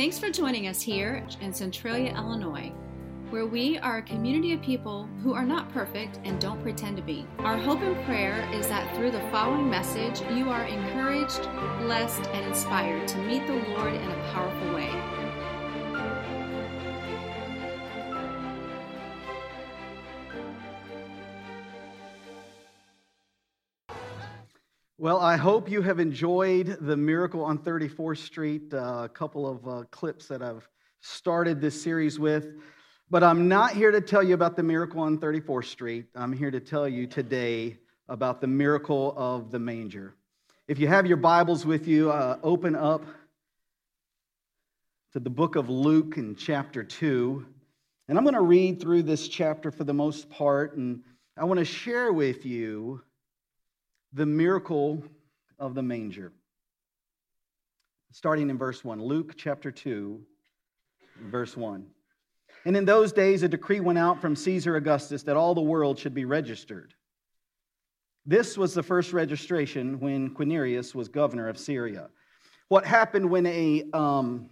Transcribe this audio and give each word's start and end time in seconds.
Thanks 0.00 0.18
for 0.18 0.30
joining 0.30 0.66
us 0.66 0.80
here 0.80 1.26
in 1.42 1.52
Centralia, 1.52 2.14
Illinois, 2.16 2.72
where 3.28 3.44
we 3.44 3.76
are 3.76 3.98
a 3.98 4.02
community 4.02 4.54
of 4.54 4.62
people 4.62 5.06
who 5.22 5.34
are 5.34 5.44
not 5.44 5.70
perfect 5.74 6.20
and 6.24 6.40
don't 6.40 6.62
pretend 6.62 6.96
to 6.96 7.02
be. 7.02 7.26
Our 7.40 7.58
hope 7.58 7.82
and 7.82 8.02
prayer 8.06 8.48
is 8.50 8.66
that 8.68 8.96
through 8.96 9.10
the 9.10 9.20
following 9.30 9.68
message, 9.68 10.22
you 10.34 10.48
are 10.48 10.64
encouraged, 10.64 11.42
blessed, 11.82 12.26
and 12.28 12.46
inspired 12.46 13.08
to 13.08 13.18
meet 13.18 13.46
the 13.46 13.52
Lord 13.52 13.92
in 13.92 14.10
a 14.10 14.32
powerful 14.32 14.74
way. 14.74 15.29
Well, 25.02 25.18
I 25.18 25.38
hope 25.38 25.70
you 25.70 25.80
have 25.80 25.98
enjoyed 25.98 26.76
the 26.78 26.94
Miracle 26.94 27.42
on 27.42 27.56
34th 27.56 28.18
Street, 28.18 28.74
uh, 28.74 29.04
a 29.04 29.08
couple 29.08 29.48
of 29.48 29.66
uh, 29.66 29.84
clips 29.90 30.26
that 30.26 30.42
I've 30.42 30.68
started 31.00 31.58
this 31.58 31.82
series 31.82 32.18
with. 32.18 32.48
But 33.08 33.24
I'm 33.24 33.48
not 33.48 33.70
here 33.70 33.90
to 33.92 34.02
tell 34.02 34.22
you 34.22 34.34
about 34.34 34.56
the 34.56 34.62
miracle 34.62 35.00
on 35.00 35.16
34th 35.16 35.64
Street. 35.64 36.04
I'm 36.14 36.34
here 36.34 36.50
to 36.50 36.60
tell 36.60 36.86
you 36.86 37.06
today 37.06 37.78
about 38.10 38.42
the 38.42 38.46
miracle 38.46 39.14
of 39.16 39.50
the 39.50 39.58
manger. 39.58 40.16
If 40.68 40.78
you 40.78 40.86
have 40.88 41.06
your 41.06 41.16
Bibles 41.16 41.64
with 41.64 41.88
you, 41.88 42.10
uh, 42.10 42.36
open 42.42 42.76
up 42.76 43.02
to 45.14 45.18
the 45.18 45.30
book 45.30 45.56
of 45.56 45.70
Luke 45.70 46.18
in 46.18 46.36
chapter 46.36 46.84
2. 46.84 47.46
And 48.08 48.18
I'm 48.18 48.24
going 48.24 48.34
to 48.34 48.42
read 48.42 48.82
through 48.82 49.04
this 49.04 49.28
chapter 49.28 49.70
for 49.70 49.84
the 49.84 49.94
most 49.94 50.28
part, 50.28 50.76
and 50.76 51.04
I 51.38 51.46
want 51.46 51.56
to 51.56 51.64
share 51.64 52.12
with 52.12 52.44
you 52.44 53.00
the 54.12 54.26
miracle 54.26 55.02
of 55.58 55.74
the 55.74 55.82
manger. 55.82 56.32
Starting 58.12 58.50
in 58.50 58.58
verse 58.58 58.84
1, 58.84 59.00
Luke 59.00 59.34
chapter 59.36 59.70
2, 59.70 60.20
verse 61.26 61.56
1. 61.56 61.86
And 62.64 62.76
in 62.76 62.84
those 62.84 63.12
days, 63.12 63.42
a 63.42 63.48
decree 63.48 63.80
went 63.80 63.98
out 63.98 64.20
from 64.20 64.34
Caesar 64.34 64.76
Augustus 64.76 65.22
that 65.22 65.36
all 65.36 65.54
the 65.54 65.60
world 65.60 65.98
should 65.98 66.14
be 66.14 66.24
registered. 66.24 66.94
This 68.26 68.58
was 68.58 68.74
the 68.74 68.82
first 68.82 69.12
registration 69.12 69.98
when 70.00 70.34
Quirinius 70.34 70.94
was 70.94 71.08
governor 71.08 71.48
of 71.48 71.56
Syria. 71.56 72.08
What 72.68 72.84
happened 72.84 73.30
when 73.30 73.46
a 73.46 73.84
um, 73.92 74.50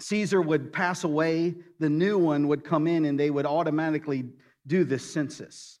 Caesar 0.00 0.42
would 0.42 0.72
pass 0.72 1.04
away, 1.04 1.54
the 1.78 1.88
new 1.88 2.18
one 2.18 2.48
would 2.48 2.64
come 2.64 2.86
in 2.86 3.04
and 3.04 3.18
they 3.18 3.30
would 3.30 3.46
automatically 3.46 4.24
do 4.66 4.84
this 4.84 5.08
census 5.08 5.78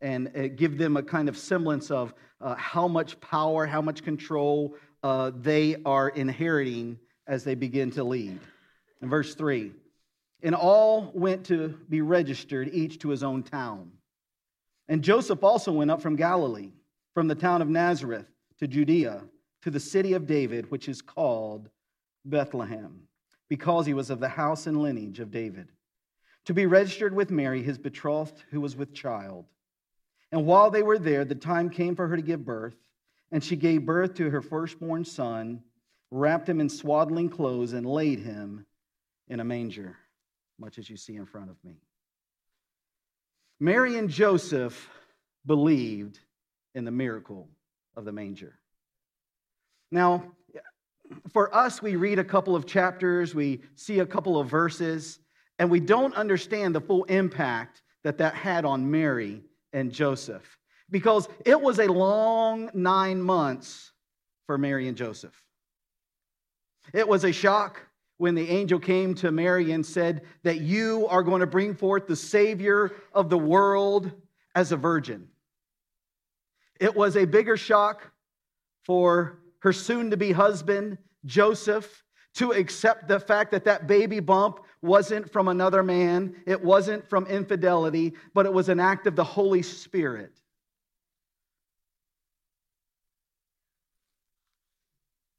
and 0.00 0.30
uh, 0.36 0.48
give 0.48 0.78
them 0.78 0.96
a 0.96 1.02
kind 1.02 1.28
of 1.28 1.36
semblance 1.36 1.90
of 1.90 2.14
uh, 2.40 2.54
how 2.54 2.88
much 2.88 3.20
power, 3.20 3.66
how 3.66 3.82
much 3.82 4.02
control 4.02 4.74
uh, 5.02 5.30
they 5.34 5.76
are 5.84 6.08
inheriting 6.08 6.98
as 7.26 7.44
they 7.44 7.54
begin 7.54 7.90
to 7.92 8.04
lead. 8.04 8.38
In 9.00 9.08
verse 9.08 9.34
3, 9.34 9.72
and 10.42 10.54
all 10.54 11.10
went 11.14 11.46
to 11.46 11.68
be 11.88 12.00
registered, 12.00 12.70
each 12.72 12.98
to 13.00 13.08
his 13.08 13.22
own 13.22 13.42
town. 13.42 13.90
And 14.88 15.02
Joseph 15.02 15.42
also 15.44 15.72
went 15.72 15.90
up 15.90 16.00
from 16.00 16.16
Galilee, 16.16 16.72
from 17.14 17.28
the 17.28 17.34
town 17.34 17.62
of 17.62 17.68
Nazareth 17.68 18.26
to 18.58 18.66
Judea, 18.66 19.22
to 19.62 19.70
the 19.70 19.80
city 19.80 20.14
of 20.14 20.26
David, 20.26 20.70
which 20.70 20.88
is 20.88 21.02
called 21.02 21.68
Bethlehem, 22.24 23.02
because 23.48 23.86
he 23.86 23.94
was 23.94 24.10
of 24.10 24.20
the 24.20 24.28
house 24.28 24.66
and 24.66 24.80
lineage 24.80 25.20
of 25.20 25.30
David, 25.30 25.68
to 26.46 26.54
be 26.54 26.66
registered 26.66 27.14
with 27.14 27.30
Mary, 27.30 27.62
his 27.62 27.78
betrothed, 27.78 28.42
who 28.50 28.60
was 28.60 28.76
with 28.76 28.94
child. 28.94 29.44
And 30.30 30.46
while 30.46 30.70
they 30.70 30.82
were 30.82 30.98
there, 30.98 31.24
the 31.24 31.34
time 31.34 31.70
came 31.70 31.96
for 31.96 32.06
her 32.08 32.16
to 32.16 32.22
give 32.22 32.44
birth, 32.44 32.76
and 33.32 33.42
she 33.42 33.56
gave 33.56 33.86
birth 33.86 34.14
to 34.14 34.30
her 34.30 34.42
firstborn 34.42 35.04
son, 35.04 35.62
wrapped 36.10 36.48
him 36.48 36.60
in 36.60 36.68
swaddling 36.68 37.30
clothes, 37.30 37.72
and 37.72 37.86
laid 37.86 38.20
him 38.20 38.66
in 39.28 39.40
a 39.40 39.44
manger, 39.44 39.96
much 40.58 40.78
as 40.78 40.88
you 40.88 40.96
see 40.96 41.16
in 41.16 41.26
front 41.26 41.50
of 41.50 41.56
me. 41.64 41.80
Mary 43.60 43.96
and 43.96 44.08
Joseph 44.08 44.88
believed 45.46 46.20
in 46.74 46.84
the 46.84 46.90
miracle 46.90 47.48
of 47.96 48.04
the 48.04 48.12
manger. 48.12 48.58
Now, 49.90 50.32
for 51.32 51.54
us, 51.54 51.80
we 51.80 51.96
read 51.96 52.18
a 52.18 52.24
couple 52.24 52.54
of 52.54 52.66
chapters, 52.66 53.34
we 53.34 53.62
see 53.74 54.00
a 54.00 54.06
couple 54.06 54.38
of 54.38 54.48
verses, 54.48 55.18
and 55.58 55.70
we 55.70 55.80
don't 55.80 56.14
understand 56.14 56.74
the 56.74 56.80
full 56.80 57.04
impact 57.04 57.82
that 58.04 58.18
that 58.18 58.34
had 58.34 58.64
on 58.64 58.90
Mary 58.90 59.42
and 59.72 59.92
Joseph 59.92 60.58
because 60.90 61.28
it 61.44 61.60
was 61.60 61.78
a 61.78 61.86
long 61.86 62.70
nine 62.74 63.20
months 63.20 63.92
for 64.46 64.56
Mary 64.56 64.88
and 64.88 64.96
Joseph. 64.96 65.42
It 66.94 67.06
was 67.06 67.24
a 67.24 67.32
shock 67.32 67.82
when 68.16 68.34
the 68.34 68.48
angel 68.48 68.78
came 68.78 69.14
to 69.14 69.30
Mary 69.30 69.72
and 69.72 69.84
said 69.84 70.22
that 70.42 70.60
you 70.60 71.06
are 71.08 71.22
going 71.22 71.40
to 71.40 71.46
bring 71.46 71.74
forth 71.74 72.06
the 72.06 72.16
Savior 72.16 72.92
of 73.12 73.28
the 73.28 73.38
world 73.38 74.10
as 74.54 74.72
a 74.72 74.76
virgin. 74.76 75.28
It 76.80 76.94
was 76.94 77.16
a 77.16 77.24
bigger 77.26 77.56
shock 77.56 78.10
for 78.84 79.38
her 79.60 79.72
soon 79.72 80.10
to 80.10 80.16
be 80.16 80.32
husband, 80.32 80.98
Joseph, 81.24 82.04
to 82.38 82.52
accept 82.52 83.08
the 83.08 83.18
fact 83.18 83.50
that 83.50 83.64
that 83.64 83.88
baby 83.88 84.20
bump 84.20 84.60
wasn't 84.80 85.28
from 85.32 85.48
another 85.48 85.82
man, 85.82 86.36
it 86.46 86.62
wasn't 86.62 87.08
from 87.08 87.26
infidelity, 87.26 88.14
but 88.32 88.46
it 88.46 88.52
was 88.52 88.68
an 88.68 88.78
act 88.78 89.08
of 89.08 89.16
the 89.16 89.24
Holy 89.24 89.60
Spirit. 89.60 90.30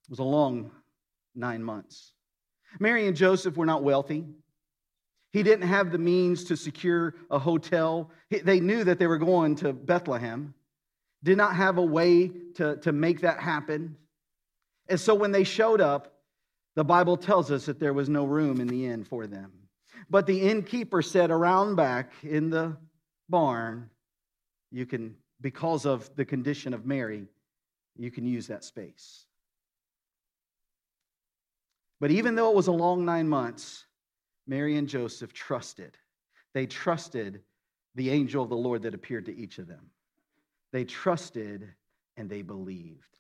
It 0.04 0.10
was 0.10 0.20
a 0.20 0.24
long 0.24 0.72
nine 1.34 1.64
months. 1.64 2.12
Mary 2.82 3.08
and 3.08 3.16
Joseph 3.16 3.56
were 3.56 3.66
not 3.66 3.82
wealthy. 3.82 4.26
He 5.32 5.42
didn't 5.42 5.70
have 5.70 5.94
the 5.94 5.98
means 5.98 6.44
to 6.46 6.58
secure 6.58 7.16
a 7.32 7.40
hotel. 7.40 8.12
They 8.30 8.60
knew 8.60 8.84
that 8.84 9.00
they 9.00 9.08
were 9.08 9.18
going 9.18 9.56
to 9.58 9.72
Bethlehem, 9.72 10.54
did 11.24 11.38
not 11.38 11.56
have 11.56 11.78
a 11.78 11.86
way 11.86 12.30
to, 12.56 12.76
to 12.78 12.92
make 12.92 13.22
that 13.22 13.40
happen. 13.40 13.96
And 14.90 15.00
so 15.00 15.16
when 15.16 15.32
they 15.32 15.46
showed 15.46 15.80
up, 15.80 16.19
the 16.76 16.84
Bible 16.84 17.18
tells 17.18 17.52
us 17.52 17.66
that 17.66 17.80
there 17.80 17.94
was 17.94 18.10
no 18.10 18.26
room 18.26 18.62
in 18.62 18.68
the 18.68 18.86
inn 18.86 19.04
for 19.04 19.28
them. 19.28 19.52
But 20.10 20.26
the 20.26 20.42
innkeeper 20.42 21.02
said, 21.02 21.32
around 21.32 21.76
back 21.76 22.12
in 22.24 22.50
the 22.50 22.78
barn, 23.28 23.90
you 24.72 24.86
can, 24.86 25.16
because 25.42 25.86
of 25.86 26.10
the 26.16 26.26
condition 26.26 26.74
of 26.74 26.86
Mary, 26.86 27.28
you 27.98 28.12
can 28.12 28.26
use 28.26 28.48
that 28.48 28.64
space. 28.64 29.26
But 32.00 32.12
even 32.12 32.36
though 32.36 32.50
it 32.50 32.56
was 32.56 32.68
a 32.68 32.72
long 32.72 33.04
nine 33.04 33.28
months, 33.28 33.86
Mary 34.50 34.78
and 34.78 34.90
Joseph 34.90 35.32
trusted. 35.32 35.96
They 36.54 36.66
trusted 36.66 37.42
the 37.94 38.10
angel 38.10 38.42
of 38.44 38.50
the 38.50 38.58
Lord 38.58 38.82
that 38.82 38.96
appeared 38.96 39.28
to 39.28 39.36
each 39.36 39.60
of 39.60 39.68
them. 39.68 39.92
They 40.72 40.86
trusted 40.86 41.72
and 42.18 42.30
they 42.30 42.42
believed. 42.42 43.18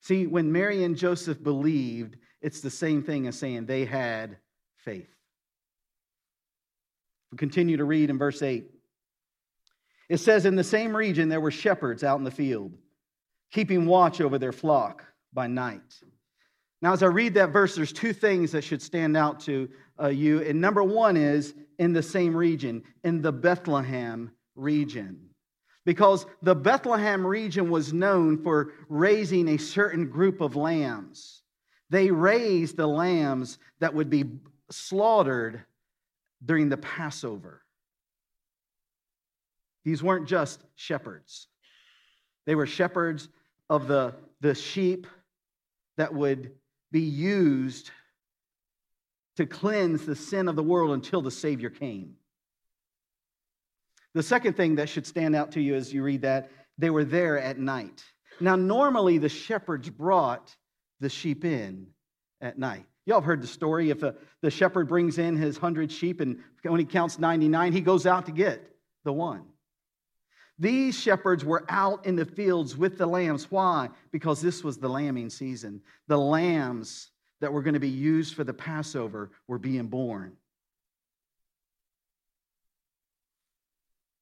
See, 0.00 0.26
when 0.26 0.50
Mary 0.50 0.84
and 0.84 0.96
Joseph 0.96 1.42
believed, 1.42 2.16
it's 2.40 2.60
the 2.60 2.70
same 2.70 3.02
thing 3.02 3.26
as 3.26 3.38
saying 3.38 3.66
they 3.66 3.84
had 3.84 4.38
faith. 4.76 5.14
We 7.30 7.38
continue 7.38 7.76
to 7.76 7.84
read 7.84 8.10
in 8.10 8.18
verse 8.18 8.42
8. 8.42 8.70
It 10.08 10.18
says, 10.18 10.46
In 10.46 10.56
the 10.56 10.64
same 10.64 10.96
region 10.96 11.28
there 11.28 11.40
were 11.40 11.50
shepherds 11.50 12.02
out 12.02 12.18
in 12.18 12.24
the 12.24 12.30
field, 12.30 12.72
keeping 13.52 13.86
watch 13.86 14.20
over 14.20 14.38
their 14.38 14.52
flock 14.52 15.04
by 15.32 15.46
night. 15.46 16.00
Now, 16.82 16.94
as 16.94 17.02
I 17.02 17.06
read 17.06 17.34
that 17.34 17.50
verse, 17.50 17.76
there's 17.76 17.92
two 17.92 18.14
things 18.14 18.52
that 18.52 18.64
should 18.64 18.80
stand 18.80 19.16
out 19.16 19.38
to 19.40 19.68
uh, 20.02 20.08
you. 20.08 20.40
And 20.42 20.60
number 20.60 20.82
one 20.82 21.16
is 21.16 21.54
in 21.78 21.92
the 21.92 22.02
same 22.02 22.34
region, 22.34 22.82
in 23.04 23.20
the 23.20 23.32
Bethlehem 23.32 24.32
region 24.56 25.29
because 25.84 26.26
the 26.42 26.54
Bethlehem 26.54 27.26
region 27.26 27.70
was 27.70 27.92
known 27.92 28.42
for 28.42 28.72
raising 28.88 29.48
a 29.48 29.56
certain 29.56 30.08
group 30.08 30.40
of 30.40 30.56
lambs. 30.56 31.42
They 31.88 32.10
raised 32.10 32.76
the 32.76 32.86
lambs 32.86 33.58
that 33.80 33.94
would 33.94 34.10
be 34.10 34.24
slaughtered 34.70 35.64
during 36.44 36.68
the 36.68 36.76
Passover. 36.76 37.62
These 39.84 40.02
weren't 40.02 40.28
just 40.28 40.62
shepherds, 40.76 41.48
they 42.46 42.54
were 42.54 42.66
shepherds 42.66 43.28
of 43.68 43.86
the, 43.86 44.14
the 44.40 44.54
sheep 44.54 45.06
that 45.96 46.12
would 46.12 46.52
be 46.90 47.00
used 47.00 47.90
to 49.36 49.46
cleanse 49.46 50.04
the 50.04 50.16
sin 50.16 50.48
of 50.48 50.56
the 50.56 50.62
world 50.62 50.90
until 50.90 51.22
the 51.22 51.30
Savior 51.30 51.70
came. 51.70 52.16
The 54.14 54.22
second 54.22 54.56
thing 54.56 54.76
that 54.76 54.88
should 54.88 55.06
stand 55.06 55.36
out 55.36 55.52
to 55.52 55.60
you 55.60 55.74
as 55.74 55.92
you 55.92 56.02
read 56.02 56.22
that, 56.22 56.50
they 56.78 56.90
were 56.90 57.04
there 57.04 57.38
at 57.38 57.58
night. 57.58 58.04
Now, 58.40 58.56
normally 58.56 59.18
the 59.18 59.28
shepherds 59.28 59.90
brought 59.90 60.54
the 60.98 61.08
sheep 61.08 61.44
in 61.44 61.86
at 62.40 62.58
night. 62.58 62.86
Y'all 63.06 63.20
have 63.20 63.24
heard 63.24 63.42
the 63.42 63.46
story. 63.46 63.90
If 63.90 64.02
a, 64.02 64.14
the 64.42 64.50
shepherd 64.50 64.88
brings 64.88 65.18
in 65.18 65.36
his 65.36 65.56
hundred 65.56 65.90
sheep 65.90 66.20
and 66.20 66.38
when 66.62 66.80
he 66.80 66.86
counts 66.86 67.18
99, 67.18 67.72
he 67.72 67.80
goes 67.80 68.06
out 68.06 68.26
to 68.26 68.32
get 68.32 68.76
the 69.04 69.12
one. 69.12 69.44
These 70.58 70.98
shepherds 70.98 71.44
were 71.44 71.64
out 71.70 72.04
in 72.04 72.16
the 72.16 72.26
fields 72.26 72.76
with 72.76 72.98
the 72.98 73.06
lambs. 73.06 73.50
Why? 73.50 73.88
Because 74.12 74.42
this 74.42 74.62
was 74.62 74.76
the 74.76 74.88
lambing 74.88 75.30
season. 75.30 75.80
The 76.06 76.18
lambs 76.18 77.10
that 77.40 77.52
were 77.52 77.62
going 77.62 77.74
to 77.74 77.80
be 77.80 77.88
used 77.88 78.34
for 78.34 78.44
the 78.44 78.52
Passover 78.52 79.30
were 79.48 79.58
being 79.58 79.86
born. 79.86 80.36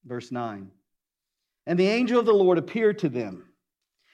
Verse 0.05 0.31
9. 0.31 0.71
And 1.65 1.79
the 1.79 1.87
angel 1.87 2.19
of 2.19 2.25
the 2.25 2.33
Lord 2.33 2.57
appeared 2.57 2.99
to 2.99 3.09
them, 3.09 3.45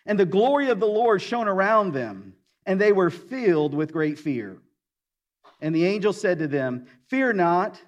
and 0.05 0.19
the 0.19 0.25
glory 0.25 0.69
of 0.69 0.79
the 0.79 0.87
Lord 0.87 1.21
shone 1.21 1.47
around 1.47 1.93
them, 1.93 2.33
and 2.65 2.79
they 2.79 2.91
were 2.91 3.09
filled 3.09 3.73
with 3.73 3.93
great 3.93 4.19
fear. 4.19 4.57
And 5.61 5.73
the 5.73 5.85
angel 5.85 6.13
said 6.13 6.39
to 6.39 6.47
them, 6.47 6.87
Fear 7.07 7.33
not, 7.33 7.79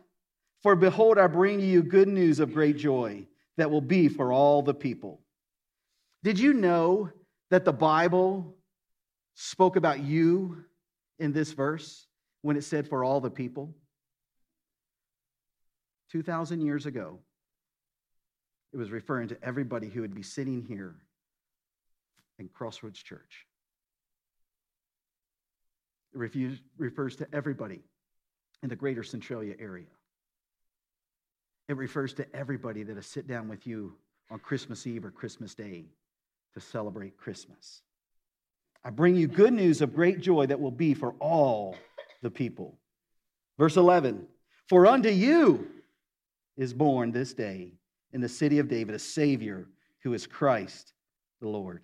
for 0.63 0.75
behold, 0.75 1.17
I 1.17 1.27
bring 1.27 1.59
you 1.59 1.83
good 1.83 2.07
news 2.07 2.39
of 2.39 2.53
great 2.53 2.77
joy 2.77 3.27
that 3.57 3.69
will 3.69 3.81
be 3.81 4.07
for 4.07 4.31
all 4.31 4.61
the 4.61 4.73
people. 4.73 5.21
Did 6.23 6.39
you 6.39 6.53
know 6.53 7.09
that 7.49 7.65
the 7.65 7.73
Bible 7.73 8.55
spoke 9.35 9.75
about 9.75 9.99
you 9.99 10.63
in 11.19 11.31
this 11.31 11.51
verse 11.51 12.07
when 12.41 12.57
it 12.57 12.63
said 12.63 12.87
for 12.87 13.03
all 13.03 13.19
the 13.19 13.29
people? 13.29 13.75
2,000 16.11 16.61
years 16.61 16.85
ago, 16.85 17.19
it 18.77 18.79
was 18.79 18.91
referring 18.91 19.27
to 19.27 19.37
everybody 19.41 19.87
who 19.87 20.01
would 20.01 20.13
be 20.13 20.21
sitting 20.21 20.63
here 20.67 20.93
in 22.37 22.47
Crossroads 22.47 23.01
Church. 23.01 23.47
It 26.13 26.59
refers 26.77 27.15
to 27.15 27.27
everybody 27.33 27.81
in 28.61 28.69
the 28.69 28.75
greater 28.75 29.01
Centralia 29.01 29.55
area. 29.57 29.87
It 31.67 31.75
refers 31.75 32.13
to 32.13 32.35
everybody 32.35 32.83
that 32.83 32.93
will 32.95 33.01
sit 33.01 33.25
down 33.25 33.47
with 33.47 33.65
you 33.65 33.95
on 34.29 34.37
Christmas 34.37 34.85
Eve 34.85 35.05
or 35.05 35.11
Christmas 35.11 35.55
Day 35.55 35.85
to 36.53 36.59
celebrate 36.59 37.17
Christmas. 37.17 37.81
I 38.85 38.91
bring 38.91 39.15
you 39.15 39.27
good 39.27 39.53
news 39.53 39.81
of 39.81 39.95
great 39.95 40.21
joy 40.21 40.45
that 40.45 40.59
will 40.59 40.69
be 40.69 40.93
for 40.93 41.15
all 41.19 41.75
the 42.21 42.29
people. 42.29 42.77
Verse 43.57 43.75
11 43.75 44.27
For 44.69 44.85
unto 44.85 45.09
you 45.09 45.67
is 46.57 46.75
born 46.75 47.11
this 47.11 47.33
day 47.33 47.71
in 48.13 48.21
the 48.21 48.29
city 48.29 48.59
of 48.59 48.67
David 48.67 48.95
a 48.95 48.99
Savior 48.99 49.67
who 50.03 50.13
is 50.13 50.25
Christ 50.27 50.93
the 51.41 51.47
Lord. 51.47 51.81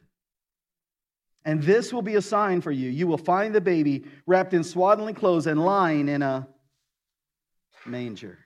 And 1.46 1.62
this 1.62 1.92
will 1.92 2.02
be 2.02 2.16
a 2.16 2.22
sign 2.22 2.62
for 2.62 2.72
you. 2.72 2.90
You 2.90 3.08
will 3.08 3.18
find 3.18 3.54
the 3.54 3.62
baby 3.62 4.06
wrapped 4.26 4.54
in 4.54 4.64
swaddling 4.64 5.16
clothes 5.16 5.48
and 5.48 5.64
lying 5.64 6.08
in 6.08 6.22
a 6.22 6.48
manger. 7.86 8.40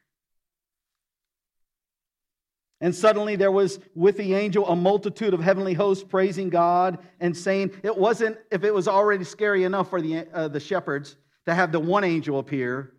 And 2.79 2.93
suddenly 2.93 3.35
there 3.35 3.51
was 3.51 3.79
with 3.95 4.17
the 4.17 4.35
angel 4.35 4.67
a 4.67 4.75
multitude 4.75 5.33
of 5.33 5.39
heavenly 5.39 5.73
hosts 5.73 6.03
praising 6.03 6.49
God 6.49 6.99
and 7.19 7.35
saying, 7.35 7.71
It 7.83 7.95
wasn't, 7.97 8.37
if 8.51 8.63
it 8.63 8.73
was 8.73 8.87
already 8.87 9.23
scary 9.23 9.63
enough 9.63 9.89
for 9.89 10.01
the, 10.01 10.27
uh, 10.31 10.47
the 10.47 10.59
shepherds 10.59 11.15
to 11.47 11.55
have 11.55 11.71
the 11.71 11.79
one 11.79 12.03
angel 12.03 12.37
appear, 12.37 12.93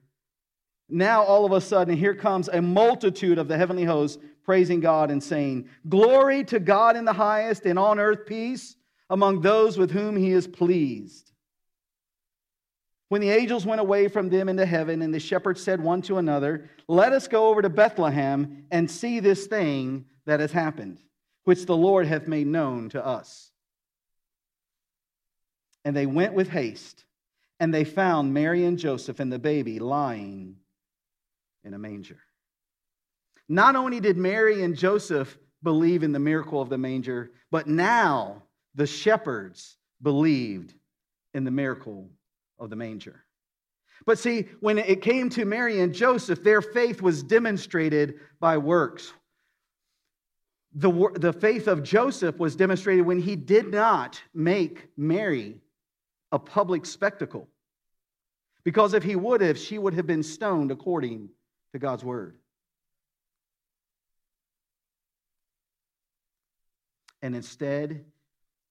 now 0.88 1.22
all 1.22 1.44
of 1.44 1.52
a 1.52 1.60
sudden 1.60 1.96
here 1.96 2.14
comes 2.14 2.48
a 2.48 2.62
multitude 2.62 3.38
of 3.38 3.46
the 3.46 3.56
heavenly 3.56 3.84
hosts 3.84 4.18
praising 4.48 4.80
God 4.80 5.10
and 5.10 5.22
saying, 5.22 5.68
Glory 5.90 6.42
to 6.44 6.58
God 6.58 6.96
in 6.96 7.04
the 7.04 7.12
highest, 7.12 7.66
and 7.66 7.78
on 7.78 7.98
earth 7.98 8.24
peace 8.24 8.76
among 9.10 9.42
those 9.42 9.76
with 9.76 9.90
whom 9.90 10.16
he 10.16 10.32
is 10.32 10.46
pleased. 10.46 11.32
When 13.10 13.20
the 13.20 13.28
angels 13.28 13.66
went 13.66 13.82
away 13.82 14.08
from 14.08 14.30
them 14.30 14.48
into 14.48 14.64
heaven, 14.64 15.02
and 15.02 15.12
the 15.12 15.20
shepherds 15.20 15.62
said 15.62 15.82
one 15.82 16.00
to 16.00 16.16
another, 16.16 16.70
Let 16.88 17.12
us 17.12 17.28
go 17.28 17.48
over 17.48 17.60
to 17.60 17.68
Bethlehem 17.68 18.64
and 18.70 18.90
see 18.90 19.20
this 19.20 19.46
thing 19.46 20.06
that 20.24 20.40
has 20.40 20.52
happened, 20.52 20.98
which 21.44 21.66
the 21.66 21.76
Lord 21.76 22.06
hath 22.06 22.26
made 22.26 22.46
known 22.46 22.88
to 22.88 23.04
us. 23.04 23.50
And 25.84 25.94
they 25.94 26.06
went 26.06 26.32
with 26.32 26.48
haste, 26.48 27.04
and 27.60 27.74
they 27.74 27.84
found 27.84 28.32
Mary 28.32 28.64
and 28.64 28.78
Joseph 28.78 29.20
and 29.20 29.30
the 29.30 29.38
baby 29.38 29.78
lying 29.78 30.56
in 31.64 31.74
a 31.74 31.78
manger. 31.78 32.20
Not 33.48 33.76
only 33.76 34.00
did 34.00 34.16
Mary 34.16 34.62
and 34.62 34.76
Joseph 34.76 35.38
believe 35.62 36.02
in 36.02 36.12
the 36.12 36.18
miracle 36.18 36.60
of 36.60 36.68
the 36.68 36.78
manger, 36.78 37.32
but 37.50 37.66
now 37.66 38.42
the 38.74 38.86
shepherds 38.86 39.76
believed 40.02 40.74
in 41.34 41.44
the 41.44 41.50
miracle 41.50 42.10
of 42.58 42.70
the 42.70 42.76
manger. 42.76 43.24
But 44.06 44.18
see, 44.18 44.48
when 44.60 44.78
it 44.78 45.02
came 45.02 45.28
to 45.30 45.44
Mary 45.44 45.80
and 45.80 45.94
Joseph, 45.94 46.42
their 46.42 46.62
faith 46.62 47.02
was 47.02 47.22
demonstrated 47.22 48.20
by 48.38 48.58
works. 48.58 49.12
The, 50.74 51.10
the 51.16 51.32
faith 51.32 51.66
of 51.66 51.82
Joseph 51.82 52.38
was 52.38 52.54
demonstrated 52.54 53.04
when 53.04 53.20
he 53.20 53.34
did 53.34 53.68
not 53.68 54.22
make 54.34 54.88
Mary 54.96 55.60
a 56.30 56.38
public 56.38 56.86
spectacle. 56.86 57.48
Because 58.64 58.94
if 58.94 59.02
he 59.02 59.16
would 59.16 59.40
have, 59.40 59.58
she 59.58 59.78
would 59.78 59.94
have 59.94 60.06
been 60.06 60.22
stoned 60.22 60.70
according 60.70 61.30
to 61.72 61.78
God's 61.78 62.04
word. 62.04 62.36
And 67.22 67.34
instead, 67.34 68.04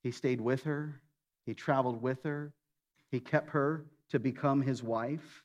he 0.04 0.12
stayed 0.12 0.40
with 0.40 0.64
her, 0.64 1.02
he 1.46 1.54
traveled 1.54 2.02
with 2.02 2.24
her, 2.24 2.54
he 3.10 3.20
kept 3.20 3.50
her 3.50 3.86
to 4.10 4.20
become 4.20 4.62
his 4.62 4.82
wife. 4.82 5.44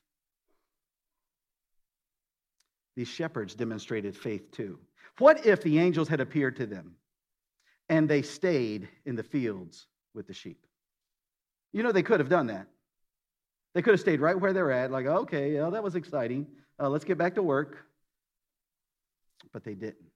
These 2.95 3.07
shepherds 3.07 3.55
demonstrated 3.55 4.15
faith 4.15 4.51
too. 4.51 4.79
What 5.17 5.45
if 5.45 5.61
the 5.63 5.79
angels 5.79 6.07
had 6.07 6.21
appeared 6.21 6.55
to 6.57 6.65
them 6.65 6.95
and 7.89 8.07
they 8.07 8.21
stayed 8.21 8.87
in 9.05 9.15
the 9.15 9.23
fields 9.23 9.87
with 10.13 10.27
the 10.27 10.33
sheep? 10.33 10.65
You 11.71 11.83
know, 11.83 11.91
they 11.91 12.03
could 12.03 12.19
have 12.19 12.29
done 12.29 12.47
that. 12.47 12.67
They 13.73 13.81
could 13.81 13.93
have 13.93 13.99
stayed 13.99 14.21
right 14.21 14.39
where 14.39 14.53
they're 14.53 14.71
at, 14.71 14.91
like, 14.91 15.07
okay, 15.07 15.53
yeah, 15.55 15.69
that 15.71 15.83
was 15.83 15.95
exciting. 15.95 16.45
Uh, 16.79 16.89
let's 16.89 17.05
get 17.05 17.17
back 17.17 17.35
to 17.35 17.43
work. 17.43 17.77
But 19.51 19.63
they 19.63 19.73
didn't 19.73 20.12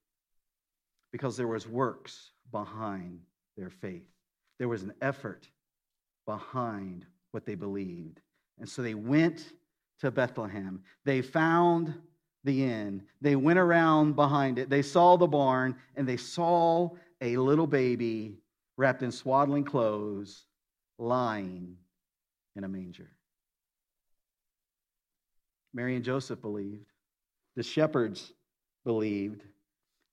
because 1.12 1.38
there 1.38 1.48
was 1.48 1.68
works 1.68 2.32
behind 2.52 3.22
their 3.56 3.70
faith. 3.70 4.08
There 4.60 4.68
was 4.68 4.84
an 4.84 4.94
effort 5.02 5.48
behind 6.26 7.06
what 7.32 7.46
they 7.46 7.56
believed. 7.56 8.22
And 8.60 8.68
so 8.68 8.82
they 8.82 8.94
went 8.94 9.54
to 10.00 10.12
Bethlehem. 10.12 10.82
They 11.06 11.22
found 11.22 11.94
the 12.44 12.64
inn. 12.64 13.04
They 13.22 13.36
went 13.36 13.60
around 13.60 14.16
behind 14.16 14.60
it. 14.60 14.70
They 14.70 14.82
saw 14.82 15.18
the 15.18 15.28
barn 15.28 15.76
and 15.96 16.08
they 16.08 16.18
saw 16.18 16.90
a 17.22 17.38
little 17.38 17.68
baby 17.68 18.38
wrapped 18.78 19.04
in 19.04 19.12
swaddling 19.12 19.64
clothes 19.64 20.46
lying 20.98 21.78
in 22.56 22.64
a 22.64 22.68
manger. 22.68 23.10
Mary 25.74 25.96
and 25.96 26.06
Joseph 26.06 26.42
believed. 26.42 26.92
The 27.56 27.64
shepherds 27.64 28.32
believed. 28.84 29.44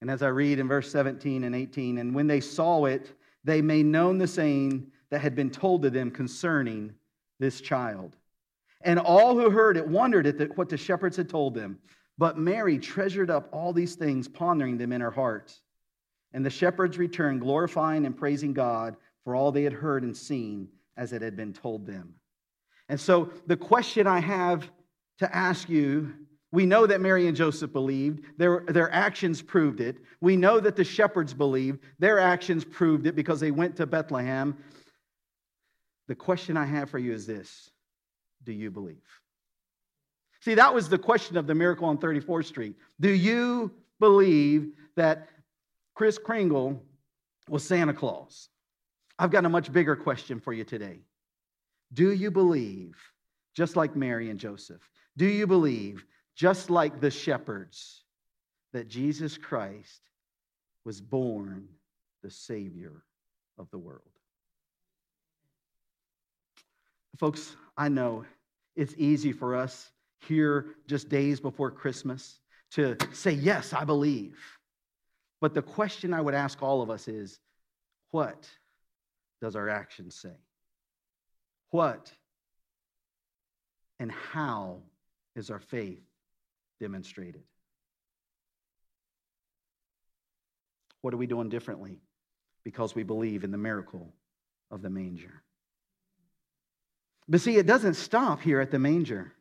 And 0.04 0.10
as 0.10 0.22
I 0.22 0.28
read 0.28 0.58
in 0.58 0.68
verse 0.68 0.92
17 0.92 1.44
and 1.44 1.56
18, 1.56 1.96
and 1.96 2.14
when 2.14 2.26
they 2.26 2.38
saw 2.38 2.84
it, 2.84 3.16
they 3.42 3.62
made 3.62 3.86
known 3.86 4.18
the 4.18 4.26
saying 4.26 4.88
that 5.08 5.22
had 5.22 5.34
been 5.34 5.48
told 5.48 5.80
to 5.80 5.88
them 5.88 6.10
concerning 6.10 6.92
this 7.38 7.62
child. 7.62 8.14
And 8.82 8.98
all 8.98 9.34
who 9.34 9.48
heard 9.48 9.78
it 9.78 9.88
wondered 9.88 10.26
at 10.26 10.36
the, 10.36 10.44
what 10.56 10.68
the 10.68 10.76
shepherds 10.76 11.16
had 11.16 11.30
told 11.30 11.54
them. 11.54 11.78
But 12.18 12.36
Mary 12.36 12.78
treasured 12.78 13.30
up 13.30 13.48
all 13.50 13.72
these 13.72 13.94
things, 13.94 14.28
pondering 14.28 14.76
them 14.76 14.92
in 14.92 15.00
her 15.00 15.10
heart. 15.10 15.58
And 16.34 16.44
the 16.44 16.50
shepherds 16.50 16.98
returned, 16.98 17.40
glorifying 17.40 18.04
and 18.04 18.14
praising 18.14 18.52
God 18.52 18.96
for 19.24 19.34
all 19.34 19.52
they 19.52 19.62
had 19.62 19.72
heard 19.72 20.02
and 20.02 20.14
seen 20.14 20.68
as 20.98 21.14
it 21.14 21.22
had 21.22 21.34
been 21.34 21.54
told 21.54 21.86
them. 21.86 22.12
And 22.90 23.00
so, 23.00 23.30
the 23.46 23.56
question 23.56 24.06
I 24.06 24.20
have 24.20 24.70
to 25.20 25.34
ask 25.34 25.70
you 25.70 26.12
we 26.54 26.66
know 26.66 26.86
that 26.86 27.00
Mary 27.00 27.26
and 27.26 27.36
Joseph 27.36 27.72
believed. 27.72 28.22
Their, 28.38 28.64
their 28.68 28.90
actions 28.92 29.42
proved 29.42 29.80
it. 29.80 29.96
We 30.20 30.36
know 30.36 30.60
that 30.60 30.76
the 30.76 30.84
shepherds 30.84 31.34
believed. 31.34 31.80
Their 31.98 32.20
actions 32.20 32.64
proved 32.64 33.08
it 33.08 33.16
because 33.16 33.40
they 33.40 33.50
went 33.50 33.74
to 33.76 33.86
Bethlehem. 33.86 34.56
The 36.06 36.14
question 36.14 36.56
I 36.56 36.64
have 36.64 36.90
for 36.90 37.00
you 37.00 37.12
is 37.12 37.26
this 37.26 37.70
Do 38.44 38.52
you 38.52 38.70
believe? 38.70 39.02
See, 40.42 40.54
that 40.54 40.72
was 40.72 40.88
the 40.88 40.98
question 40.98 41.36
of 41.36 41.48
the 41.48 41.56
miracle 41.56 41.88
on 41.88 41.98
34th 41.98 42.44
Street. 42.44 42.76
Do 43.00 43.10
you 43.10 43.72
believe 43.98 44.74
that 44.94 45.28
Kris 45.94 46.18
Kringle 46.18 46.80
was 47.48 47.64
Santa 47.64 47.94
Claus? 47.94 48.48
I've 49.18 49.32
got 49.32 49.44
a 49.44 49.48
much 49.48 49.72
bigger 49.72 49.96
question 49.96 50.38
for 50.38 50.52
you 50.52 50.62
today. 50.62 51.00
Do 51.92 52.12
you 52.12 52.30
believe, 52.30 52.96
just 53.56 53.74
like 53.74 53.96
Mary 53.96 54.30
and 54.30 54.38
Joseph, 54.38 54.88
do 55.16 55.26
you 55.26 55.48
believe 55.48 56.04
just 56.34 56.70
like 56.70 57.00
the 57.00 57.10
shepherds, 57.10 58.02
that 58.72 58.88
Jesus 58.88 59.38
Christ 59.38 60.00
was 60.84 61.00
born 61.00 61.68
the 62.22 62.30
Savior 62.30 63.04
of 63.58 63.70
the 63.70 63.78
world. 63.78 64.02
Folks, 67.18 67.54
I 67.76 67.88
know 67.88 68.24
it's 68.74 68.94
easy 68.98 69.32
for 69.32 69.54
us 69.54 69.90
here 70.26 70.66
just 70.88 71.08
days 71.08 71.38
before 71.38 71.70
Christmas 71.70 72.40
to 72.72 72.96
say, 73.12 73.32
Yes, 73.32 73.72
I 73.72 73.84
believe. 73.84 74.36
But 75.40 75.54
the 75.54 75.62
question 75.62 76.12
I 76.12 76.20
would 76.20 76.34
ask 76.34 76.62
all 76.62 76.82
of 76.82 76.90
us 76.90 77.06
is, 77.06 77.38
What 78.10 78.48
does 79.40 79.54
our 79.54 79.68
action 79.68 80.10
say? 80.10 80.36
What 81.70 82.10
And 84.00 84.10
how 84.10 84.78
is 85.36 85.50
our 85.50 85.60
faith 85.60 86.02
demonstrated? 86.80 87.42
What 91.00 91.12
are 91.12 91.18
we 91.18 91.26
doing 91.26 91.48
differently? 91.48 92.00
Because 92.64 92.94
we 92.94 93.02
believe 93.02 93.44
in 93.44 93.50
the 93.50 93.58
miracle 93.58 94.14
of 94.70 94.80
the 94.80 94.90
manger. 94.90 95.42
But 97.28 97.40
see, 97.40 97.56
it 97.56 97.66
doesn't 97.66 97.94
stop 97.94 98.40
here 98.40 98.60
at 98.60 98.70
the 98.70 98.78
manger. 98.78 99.32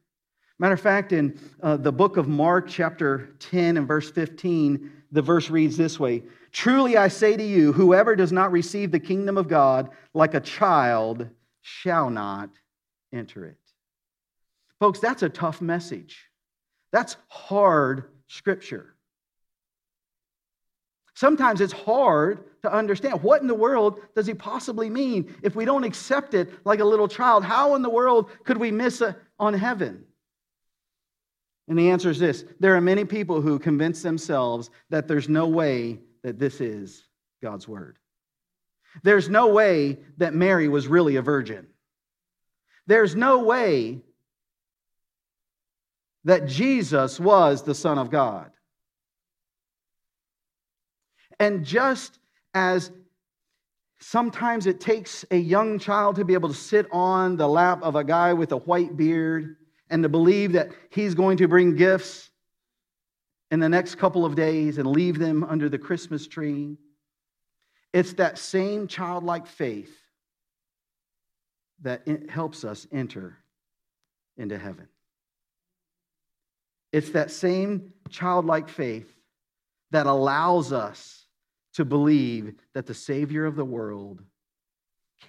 Matter 0.59 0.73
of 0.73 0.81
fact, 0.81 1.11
in 1.11 1.39
uh, 1.61 1.77
the 1.77 1.91
book 1.91 2.17
of 2.17 2.27
Mark, 2.27 2.67
chapter 2.69 3.35
10 3.39 3.77
and 3.77 3.87
verse 3.87 4.11
15, 4.11 4.91
the 5.11 5.21
verse 5.21 5.49
reads 5.49 5.77
this 5.77 5.99
way 5.99 6.23
Truly 6.51 6.97
I 6.97 7.07
say 7.07 7.35
to 7.35 7.43
you, 7.43 7.73
whoever 7.73 8.15
does 8.15 8.31
not 8.31 8.51
receive 8.51 8.91
the 8.91 8.99
kingdom 8.99 9.37
of 9.37 9.47
God 9.47 9.89
like 10.13 10.33
a 10.33 10.39
child 10.39 11.27
shall 11.61 12.09
not 12.09 12.49
enter 13.11 13.45
it. 13.45 13.57
Folks, 14.79 14.99
that's 14.99 15.23
a 15.23 15.29
tough 15.29 15.61
message. 15.61 16.29
That's 16.93 17.17
hard 17.27 18.05
scripture. 18.27 18.95
Sometimes 21.15 21.59
it's 21.59 21.73
hard 21.73 22.45
to 22.61 22.71
understand 22.71 23.21
what 23.21 23.41
in 23.41 23.47
the 23.47 23.55
world 23.55 23.99
does 24.15 24.27
he 24.27 24.33
possibly 24.33 24.89
mean 24.89 25.35
if 25.43 25.55
we 25.55 25.65
don't 25.65 25.83
accept 25.83 26.33
it 26.33 26.49
like 26.65 26.79
a 26.79 26.85
little 26.85 27.07
child? 27.07 27.43
How 27.43 27.75
in 27.75 27.81
the 27.81 27.89
world 27.89 28.29
could 28.45 28.57
we 28.57 28.71
miss 28.71 29.01
a, 29.01 29.15
on 29.39 29.53
heaven? 29.53 30.05
And 31.67 31.77
the 31.77 31.89
answer 31.89 32.09
is 32.09 32.19
this 32.19 32.45
there 32.59 32.75
are 32.75 32.81
many 32.81 33.05
people 33.05 33.41
who 33.41 33.57
convince 33.57 34.01
themselves 34.01 34.69
that 34.89 35.07
there's 35.07 35.27
no 35.27 35.47
way 35.47 35.99
that 36.23 36.39
this 36.39 36.61
is 36.61 37.07
God's 37.41 37.67
word. 37.67 37.97
There's 39.01 39.29
no 39.29 39.47
way 39.47 39.97
that 40.17 40.35
Mary 40.35 40.67
was 40.67 40.87
really 40.87 41.15
a 41.15 41.21
virgin. 41.21 41.67
There's 42.85 43.15
no 43.15 43.39
way 43.39 44.01
that 46.25 46.47
Jesus 46.47 47.19
was 47.19 47.63
the 47.63 47.75
Son 47.75 47.97
of 47.97 48.09
God. 48.09 48.51
And 51.39 51.65
just 51.65 52.19
as 52.53 52.91
sometimes 53.99 54.65
it 54.65 54.79
takes 54.79 55.25
a 55.31 55.37
young 55.37 55.79
child 55.79 56.15
to 56.17 56.25
be 56.25 56.33
able 56.33 56.49
to 56.49 56.55
sit 56.55 56.87
on 56.91 57.35
the 57.37 57.47
lap 57.47 57.81
of 57.81 57.95
a 57.95 58.03
guy 58.03 58.33
with 58.33 58.51
a 58.51 58.57
white 58.57 58.95
beard 58.95 59.55
and 59.89 60.03
to 60.03 60.09
believe 60.09 60.53
that 60.53 60.71
he's 60.89 61.15
going 61.15 61.37
to 61.37 61.47
bring 61.47 61.75
gifts 61.75 62.29
in 63.51 63.59
the 63.59 63.69
next 63.69 63.95
couple 63.95 64.25
of 64.25 64.35
days 64.35 64.77
and 64.77 64.87
leave 64.87 65.19
them 65.19 65.43
under 65.43 65.69
the 65.69 65.77
Christmas 65.77 66.27
tree, 66.27 66.77
it's 67.93 68.13
that 68.13 68.39
same 68.39 68.87
childlike 68.87 69.45
faith 69.45 69.95
that 71.83 72.01
helps 72.29 72.63
us 72.63 72.87
enter 72.91 73.37
into 74.37 74.57
heaven. 74.57 74.87
It's 76.93 77.09
that 77.09 77.31
same 77.31 77.91
childlike 78.09 78.69
faith 78.69 79.11
that 79.89 80.05
allows 80.05 80.71
us 80.71 81.25
to 81.73 81.83
believe 81.83 82.53
that 82.75 82.85
the 82.85 82.93
Savior 82.93 83.45
of 83.45 83.55
the 83.55 83.65
world 83.65 84.21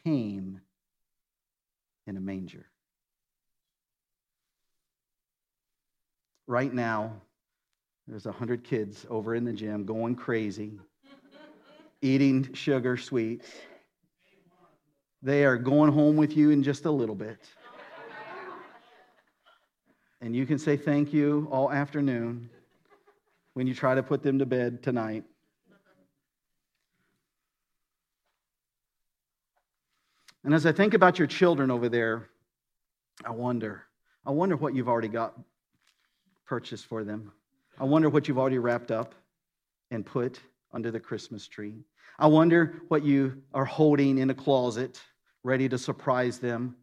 came 0.05 0.61
in 2.07 2.19
a 2.19 2.21
manger. 2.21 2.67
Right 6.47 6.73
now, 6.73 7.15
there's 8.07 8.27
100 8.27 8.63
kids 8.63 9.07
over 9.09 9.35
in 9.35 9.45
the 9.47 9.53
gym 9.55 9.87
going 9.87 10.17
crazy, 10.17 10.79
eating 12.03 12.53
sugar 12.53 12.99
sweets. 12.99 13.51
They 15.23 15.47
are 15.47 15.57
going 15.57 15.93
home 15.93 16.17
with 16.17 16.37
you 16.37 16.51
in 16.51 16.63
just 16.63 16.85
a 16.85 16.91
little 16.91 17.15
bit. 17.15 17.39
And 20.25 20.35
you 20.35 20.47
can 20.47 20.59
say 20.59 20.79
thank 20.79 21.13
you 21.13 21.47
all 21.51 21.71
afternoon 21.71 22.49
when 23.53 23.67
you 23.67 23.75
try 23.75 23.95
to 23.95 24.03
put 24.03 24.23
them 24.23 24.39
to 24.39 24.47
bed 24.47 24.83
tonight. 24.83 25.23
And 30.43 30.55
as 30.55 30.65
I 30.65 30.73
think 30.73 30.95
about 30.95 31.19
your 31.19 31.29
children 31.29 31.71
over 31.71 31.91
there, 31.91 32.31
I 33.23 33.33
wonder, 33.33 33.83
I 34.25 34.31
wonder 34.31 34.57
what 34.57 34.75
you've 34.75 34.89
already 34.89 35.09
got 35.09 35.39
purchased 36.47 36.87
for 36.87 37.05
them. 37.05 37.31
I 37.79 37.85
wonder 37.85 38.09
what 38.09 38.27
you've 38.27 38.39
already 38.39 38.57
wrapped 38.57 38.91
up 38.91 39.15
and 39.91 40.07
put 40.07 40.41
under 40.73 40.91
the 40.91 41.01
Christmas 41.01 41.47
tree. 41.47 41.85
I 42.19 42.29
wonder 42.29 42.81
what 42.89 43.05
you 43.05 43.43
are 43.53 43.67
holding 43.67 44.17
in 44.17 44.31
a 44.31 44.35
closet, 44.35 45.03
ready 45.43 45.69
to 45.69 45.77
surprise 45.77 46.39
them 46.39 46.77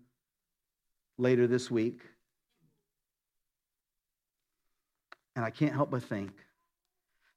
later 1.17 1.47
this 1.47 1.71
week. 1.71 2.01
And 5.35 5.45
I 5.45 5.49
can't 5.49 5.73
help 5.73 5.91
but 5.91 6.03
think 6.03 6.31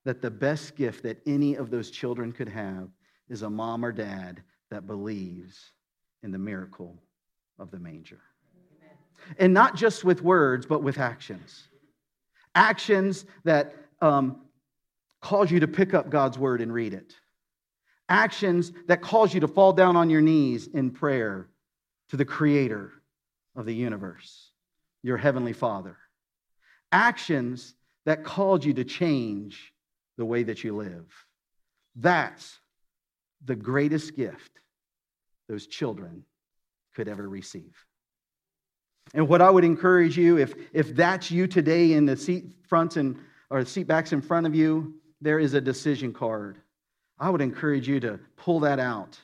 that 0.04 0.20
the 0.20 0.30
best 0.30 0.76
gift 0.76 1.02
that 1.04 1.20
any 1.26 1.54
of 1.54 1.70
those 1.70 1.90
children 1.90 2.32
could 2.32 2.48
have 2.48 2.88
is 3.28 3.42
a 3.42 3.50
mom 3.50 3.84
or 3.84 3.92
dad 3.92 4.42
that 4.70 4.86
believes 4.86 5.72
in 6.22 6.30
the 6.32 6.38
miracle 6.38 6.98
of 7.58 7.70
the 7.70 7.78
manger. 7.78 8.20
And 9.38 9.54
not 9.54 9.76
just 9.76 10.04
with 10.04 10.22
words, 10.22 10.66
but 10.66 10.82
with 10.82 10.98
actions. 10.98 11.68
Actions 12.54 13.24
that 13.44 13.74
um, 14.02 14.42
cause 15.22 15.50
you 15.50 15.60
to 15.60 15.68
pick 15.68 15.94
up 15.94 16.10
God's 16.10 16.38
word 16.38 16.60
and 16.60 16.72
read 16.72 16.92
it. 16.92 17.14
Actions 18.08 18.72
that 18.86 19.00
cause 19.00 19.32
you 19.32 19.40
to 19.40 19.48
fall 19.48 19.72
down 19.72 19.96
on 19.96 20.10
your 20.10 20.20
knees 20.20 20.66
in 20.66 20.90
prayer 20.90 21.48
to 22.10 22.16
the 22.18 22.24
creator 22.24 22.92
of 23.56 23.64
the 23.64 23.74
universe, 23.74 24.50
your 25.02 25.16
heavenly 25.16 25.54
Father. 25.54 25.96
Actions 26.92 27.74
that 28.06 28.24
called 28.24 28.64
you 28.64 28.74
to 28.74 28.84
change 28.84 29.72
the 30.16 30.24
way 30.24 30.42
that 30.42 30.62
you 30.62 30.76
live. 30.76 31.06
That's 31.96 32.58
the 33.44 33.56
greatest 33.56 34.16
gift 34.16 34.60
those 35.48 35.66
children 35.66 36.24
could 36.94 37.08
ever 37.08 37.28
receive. 37.28 37.74
And 39.12 39.28
what 39.28 39.42
I 39.42 39.50
would 39.50 39.64
encourage 39.64 40.16
you, 40.16 40.38
if, 40.38 40.54
if 40.72 40.94
that's 40.94 41.30
you 41.30 41.46
today 41.46 41.92
in 41.92 42.06
the 42.06 42.16
seat 42.16 42.46
fronts 42.66 42.96
and 42.96 43.16
or 43.50 43.64
seat 43.64 43.86
backs 43.86 44.12
in 44.12 44.22
front 44.22 44.46
of 44.46 44.54
you, 44.54 44.94
there 45.20 45.38
is 45.38 45.54
a 45.54 45.60
decision 45.60 46.12
card. 46.12 46.58
I 47.18 47.30
would 47.30 47.40
encourage 47.40 47.86
you 47.86 48.00
to 48.00 48.18
pull 48.36 48.60
that 48.60 48.80
out. 48.80 49.18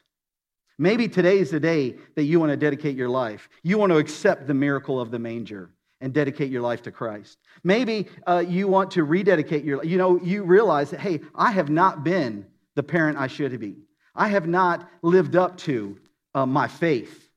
Maybe 0.78 1.08
today 1.08 1.38
is 1.38 1.50
the 1.50 1.60
day 1.60 1.96
that 2.14 2.24
you 2.24 2.38
want 2.38 2.50
to 2.50 2.56
dedicate 2.56 2.96
your 2.96 3.08
life. 3.08 3.48
You 3.62 3.78
want 3.78 3.90
to 3.90 3.98
accept 3.98 4.46
the 4.46 4.54
miracle 4.54 5.00
of 5.00 5.10
the 5.10 5.18
manger 5.18 5.70
and 6.00 6.12
dedicate 6.12 6.50
your 6.50 6.62
life 6.62 6.82
to 6.82 6.90
Christ. 6.90 7.38
Maybe 7.62 8.08
uh, 8.26 8.44
you 8.46 8.68
want 8.68 8.90
to 8.92 9.04
rededicate 9.04 9.64
your 9.64 9.84
you 9.84 9.98
know 9.98 10.20
you 10.20 10.44
realize 10.44 10.90
that 10.90 11.00
hey, 11.00 11.20
I 11.34 11.52
have 11.52 11.70
not 11.70 12.04
been 12.04 12.46
the 12.74 12.82
parent 12.82 13.18
I 13.18 13.26
should 13.26 13.58
be. 13.60 13.76
I 14.14 14.28
have 14.28 14.46
not 14.46 14.88
lived 15.02 15.36
up 15.36 15.56
to 15.58 15.98
uh, 16.34 16.46
my 16.46 16.68
faith. 16.68 17.28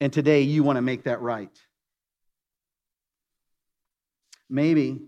And 0.00 0.12
today 0.12 0.42
you 0.42 0.62
want 0.62 0.76
to 0.76 0.82
make 0.82 1.04
that 1.04 1.20
right. 1.20 1.50
Maybe 4.48 5.02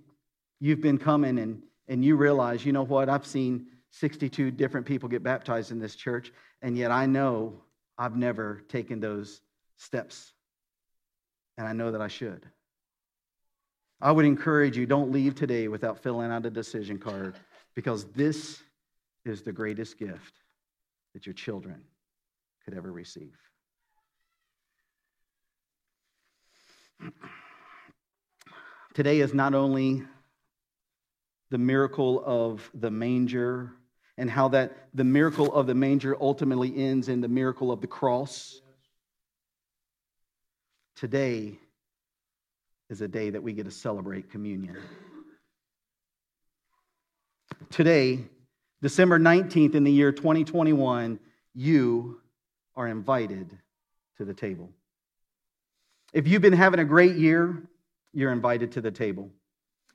you've 0.58 0.80
been 0.80 0.98
coming 0.98 1.38
and, 1.38 1.62
and 1.88 2.04
you 2.04 2.16
realize, 2.16 2.64
you 2.64 2.72
know 2.72 2.82
what, 2.82 3.08
I've 3.08 3.26
seen 3.26 3.66
62 3.90 4.50
different 4.50 4.86
people 4.86 5.08
get 5.08 5.22
baptized 5.22 5.72
in 5.72 5.78
this 5.78 5.94
church, 5.94 6.32
and 6.62 6.76
yet 6.76 6.90
I 6.90 7.06
know 7.06 7.62
I've 7.98 8.16
never 8.16 8.62
taken 8.68 9.00
those 9.00 9.40
steps. 9.76 10.32
And 11.60 11.68
I 11.68 11.74
know 11.74 11.92
that 11.92 12.00
I 12.00 12.08
should. 12.08 12.46
I 14.00 14.12
would 14.12 14.24
encourage 14.24 14.78
you 14.78 14.86
don't 14.86 15.12
leave 15.12 15.34
today 15.34 15.68
without 15.68 16.02
filling 16.02 16.30
out 16.30 16.46
a 16.46 16.50
decision 16.50 16.98
card 16.98 17.34
because 17.74 18.06
this 18.12 18.62
is 19.26 19.42
the 19.42 19.52
greatest 19.52 19.98
gift 19.98 20.32
that 21.12 21.26
your 21.26 21.34
children 21.34 21.82
could 22.64 22.72
ever 22.72 22.90
receive. 22.90 23.36
Today 28.94 29.20
is 29.20 29.34
not 29.34 29.52
only 29.52 30.02
the 31.50 31.58
miracle 31.58 32.22
of 32.24 32.70
the 32.72 32.90
manger 32.90 33.72
and 34.16 34.30
how 34.30 34.48
that 34.48 34.88
the 34.94 35.04
miracle 35.04 35.52
of 35.52 35.66
the 35.66 35.74
manger 35.74 36.16
ultimately 36.22 36.74
ends 36.74 37.10
in 37.10 37.20
the 37.20 37.28
miracle 37.28 37.70
of 37.70 37.82
the 37.82 37.86
cross. 37.86 38.62
Today 41.00 41.58
is 42.90 43.00
a 43.00 43.08
day 43.08 43.30
that 43.30 43.42
we 43.42 43.54
get 43.54 43.64
to 43.64 43.70
celebrate 43.70 44.30
communion. 44.30 44.76
Today, 47.70 48.26
December 48.82 49.18
19th 49.18 49.74
in 49.74 49.82
the 49.82 49.90
year 49.90 50.12
2021, 50.12 51.18
you 51.54 52.20
are 52.76 52.86
invited 52.86 53.56
to 54.18 54.26
the 54.26 54.34
table. 54.34 54.68
If 56.12 56.28
you've 56.28 56.42
been 56.42 56.52
having 56.52 56.80
a 56.80 56.84
great 56.84 57.16
year, 57.16 57.62
you're 58.12 58.32
invited 58.32 58.70
to 58.72 58.82
the 58.82 58.90
table. 58.90 59.30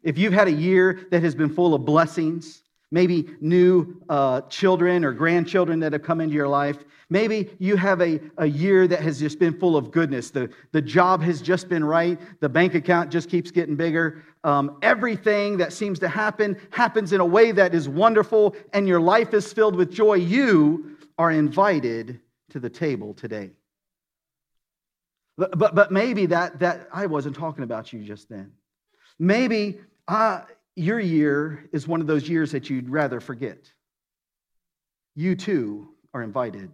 If 0.01 0.17
you've 0.17 0.33
had 0.33 0.47
a 0.47 0.53
year 0.53 1.05
that 1.11 1.21
has 1.21 1.35
been 1.35 1.53
full 1.53 1.75
of 1.75 1.85
blessings, 1.85 2.63
maybe 2.91 3.29
new 3.41 4.01
uh, 4.09 4.41
children 4.41 5.03
or 5.03 5.11
grandchildren 5.11 5.79
that 5.79 5.93
have 5.93 6.03
come 6.03 6.21
into 6.21 6.35
your 6.35 6.47
life. 6.47 6.77
Maybe 7.09 7.55
you 7.59 7.75
have 7.75 8.01
a, 8.01 8.19
a 8.37 8.45
year 8.45 8.87
that 8.87 9.01
has 9.01 9.19
just 9.19 9.37
been 9.37 9.57
full 9.59 9.77
of 9.77 9.91
goodness. 9.91 10.31
The, 10.31 10.49
the 10.71 10.81
job 10.81 11.21
has 11.21 11.41
just 11.41 11.69
been 11.69 11.83
right. 11.83 12.19
The 12.39 12.49
bank 12.49 12.73
account 12.73 13.11
just 13.11 13.29
keeps 13.29 13.51
getting 13.51 13.75
bigger. 13.75 14.23
Um, 14.43 14.77
everything 14.81 15.57
that 15.57 15.73
seems 15.73 15.99
to 15.99 16.07
happen 16.07 16.57
happens 16.71 17.13
in 17.13 17.19
a 17.19 17.25
way 17.25 17.51
that 17.51 17.75
is 17.75 17.87
wonderful, 17.89 18.55
and 18.73 18.87
your 18.87 19.01
life 19.01 19.33
is 19.33 19.51
filled 19.51 19.75
with 19.75 19.91
joy. 19.91 20.15
You 20.15 20.97
are 21.17 21.31
invited 21.31 22.19
to 22.49 22.59
the 22.59 22.69
table 22.69 23.13
today. 23.13 23.51
But, 25.37 25.57
but, 25.57 25.75
but 25.75 25.91
maybe 25.91 26.27
that, 26.27 26.59
that, 26.59 26.87
I 26.93 27.07
wasn't 27.07 27.35
talking 27.35 27.63
about 27.63 27.91
you 27.91 28.03
just 28.03 28.29
then. 28.29 28.53
Maybe 29.19 29.79
uh, 30.07 30.41
your 30.75 30.99
year 30.99 31.69
is 31.71 31.87
one 31.87 32.01
of 32.01 32.07
those 32.07 32.27
years 32.27 32.51
that 32.51 32.69
you'd 32.69 32.89
rather 32.89 33.19
forget. 33.19 33.71
You 35.15 35.35
too 35.35 35.89
are 36.13 36.21
invited 36.21 36.71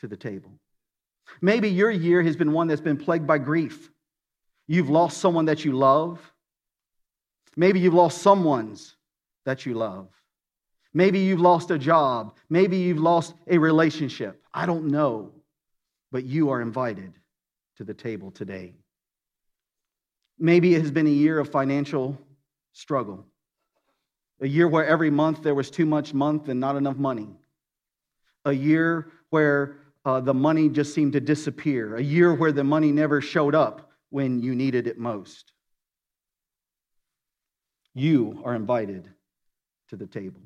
to 0.00 0.06
the 0.06 0.16
table. 0.16 0.52
Maybe 1.40 1.68
your 1.68 1.90
year 1.90 2.22
has 2.22 2.36
been 2.36 2.52
one 2.52 2.68
that's 2.68 2.80
been 2.80 2.96
plagued 2.96 3.26
by 3.26 3.38
grief. 3.38 3.90
You've 4.66 4.88
lost 4.88 5.18
someone 5.18 5.46
that 5.46 5.64
you 5.64 5.72
love. 5.72 6.20
Maybe 7.56 7.80
you've 7.80 7.94
lost 7.94 8.22
someone's 8.22 8.96
that 9.44 9.66
you 9.66 9.74
love. 9.74 10.08
Maybe 10.94 11.18
you've 11.20 11.40
lost 11.40 11.70
a 11.70 11.78
job. 11.78 12.36
Maybe 12.48 12.78
you've 12.78 13.00
lost 13.00 13.34
a 13.46 13.58
relationship. 13.58 14.42
I 14.54 14.66
don't 14.66 14.86
know. 14.86 15.32
But 16.12 16.24
you 16.24 16.50
are 16.50 16.60
invited 16.60 17.12
to 17.76 17.84
the 17.84 17.94
table 17.94 18.30
today. 18.30 18.74
Maybe 20.38 20.74
it 20.74 20.80
has 20.80 20.90
been 20.90 21.06
a 21.06 21.10
year 21.10 21.38
of 21.38 21.50
financial 21.50 22.18
struggle. 22.78 23.26
A 24.40 24.46
year 24.46 24.68
where 24.68 24.86
every 24.86 25.10
month 25.10 25.42
there 25.42 25.54
was 25.54 25.68
too 25.68 25.84
much 25.84 26.14
month 26.14 26.48
and 26.48 26.60
not 26.60 26.76
enough 26.76 26.96
money. 26.96 27.28
A 28.44 28.52
year 28.52 29.10
where 29.30 29.78
uh, 30.04 30.20
the 30.20 30.32
money 30.32 30.68
just 30.68 30.94
seemed 30.94 31.12
to 31.14 31.20
disappear. 31.20 31.96
A 31.96 32.02
year 32.02 32.32
where 32.32 32.52
the 32.52 32.62
money 32.62 32.92
never 32.92 33.20
showed 33.20 33.56
up 33.56 33.90
when 34.10 34.40
you 34.40 34.54
needed 34.54 34.86
it 34.86 34.96
most. 34.96 35.52
You 37.94 38.42
are 38.44 38.54
invited 38.54 39.10
to 39.88 39.96
the 39.96 40.06
table. 40.06 40.40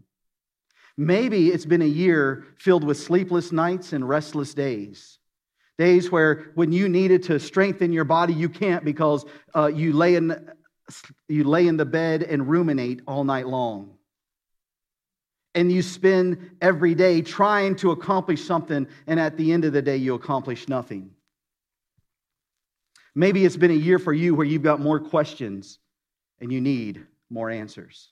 Maybe 0.96 1.48
it's 1.48 1.66
been 1.66 1.82
a 1.82 1.86
year 1.86 2.46
filled 2.56 2.82
with 2.82 2.96
sleepless 2.98 3.52
nights 3.52 3.92
and 3.92 4.08
restless 4.08 4.54
days. 4.54 5.18
Days 5.76 6.10
where 6.10 6.52
when 6.54 6.72
you 6.72 6.88
needed 6.88 7.24
to 7.24 7.38
strengthen 7.38 7.92
your 7.92 8.04
body, 8.04 8.32
you 8.32 8.48
can't 8.48 8.84
because 8.84 9.26
uh, 9.54 9.66
you 9.66 9.92
lay 9.92 10.14
in 10.14 10.34
you 11.28 11.44
lay 11.44 11.66
in 11.66 11.76
the 11.76 11.84
bed 11.84 12.22
and 12.22 12.48
ruminate 12.48 13.02
all 13.06 13.24
night 13.24 13.46
long. 13.46 13.94
And 15.54 15.70
you 15.70 15.82
spend 15.82 16.56
every 16.60 16.94
day 16.94 17.20
trying 17.20 17.76
to 17.76 17.90
accomplish 17.90 18.44
something, 18.44 18.86
and 19.06 19.20
at 19.20 19.36
the 19.36 19.52
end 19.52 19.64
of 19.64 19.72
the 19.72 19.82
day, 19.82 19.96
you 19.96 20.14
accomplish 20.14 20.68
nothing. 20.68 21.10
Maybe 23.14 23.44
it's 23.44 23.56
been 23.56 23.70
a 23.70 23.74
year 23.74 23.98
for 23.98 24.12
you 24.12 24.34
where 24.34 24.46
you've 24.46 24.62
got 24.62 24.80
more 24.80 24.98
questions 24.98 25.78
and 26.40 26.50
you 26.50 26.60
need 26.60 27.04
more 27.28 27.50
answers. 27.50 28.08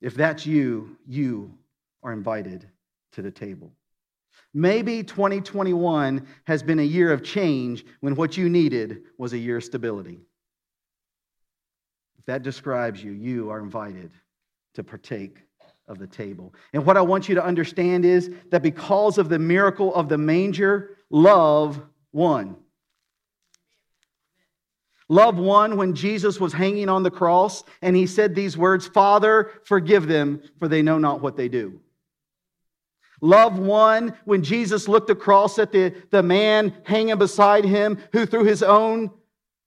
If 0.00 0.14
that's 0.14 0.46
you, 0.46 0.96
you 1.06 1.58
are 2.02 2.12
invited 2.12 2.68
to 3.12 3.22
the 3.22 3.30
table. 3.30 3.72
Maybe 4.52 5.02
2021 5.02 6.26
has 6.44 6.62
been 6.62 6.78
a 6.78 6.82
year 6.82 7.12
of 7.12 7.24
change 7.24 7.84
when 8.00 8.14
what 8.14 8.36
you 8.36 8.48
needed 8.48 9.02
was 9.18 9.32
a 9.32 9.38
year 9.38 9.56
of 9.56 9.64
stability. 9.64 10.20
If 12.24 12.28
that 12.28 12.42
describes 12.42 13.04
you, 13.04 13.12
you 13.12 13.50
are 13.50 13.58
invited 13.58 14.10
to 14.72 14.82
partake 14.82 15.42
of 15.86 15.98
the 15.98 16.06
table. 16.06 16.54
And 16.72 16.86
what 16.86 16.96
I 16.96 17.02
want 17.02 17.28
you 17.28 17.34
to 17.34 17.44
understand 17.44 18.06
is 18.06 18.30
that 18.50 18.62
because 18.62 19.18
of 19.18 19.28
the 19.28 19.38
miracle 19.38 19.94
of 19.94 20.08
the 20.08 20.16
manger, 20.16 20.96
love 21.10 21.82
won. 22.12 22.56
Love 25.10 25.38
won 25.38 25.76
when 25.76 25.94
Jesus 25.94 26.40
was 26.40 26.54
hanging 26.54 26.88
on 26.88 27.02
the 27.02 27.10
cross 27.10 27.62
and 27.82 27.94
he 27.94 28.06
said 28.06 28.34
these 28.34 28.56
words 28.56 28.86
Father, 28.86 29.50
forgive 29.64 30.06
them, 30.08 30.42
for 30.58 30.66
they 30.66 30.80
know 30.80 30.96
not 30.96 31.20
what 31.20 31.36
they 31.36 31.50
do. 31.50 31.78
Love 33.20 33.58
won 33.58 34.16
when 34.24 34.42
Jesus 34.42 34.88
looked 34.88 35.10
across 35.10 35.58
at 35.58 35.72
the, 35.72 35.94
the 36.10 36.22
man 36.22 36.74
hanging 36.84 37.18
beside 37.18 37.66
him 37.66 37.98
who, 38.12 38.24
through 38.24 38.44
his 38.44 38.62
own 38.62 39.10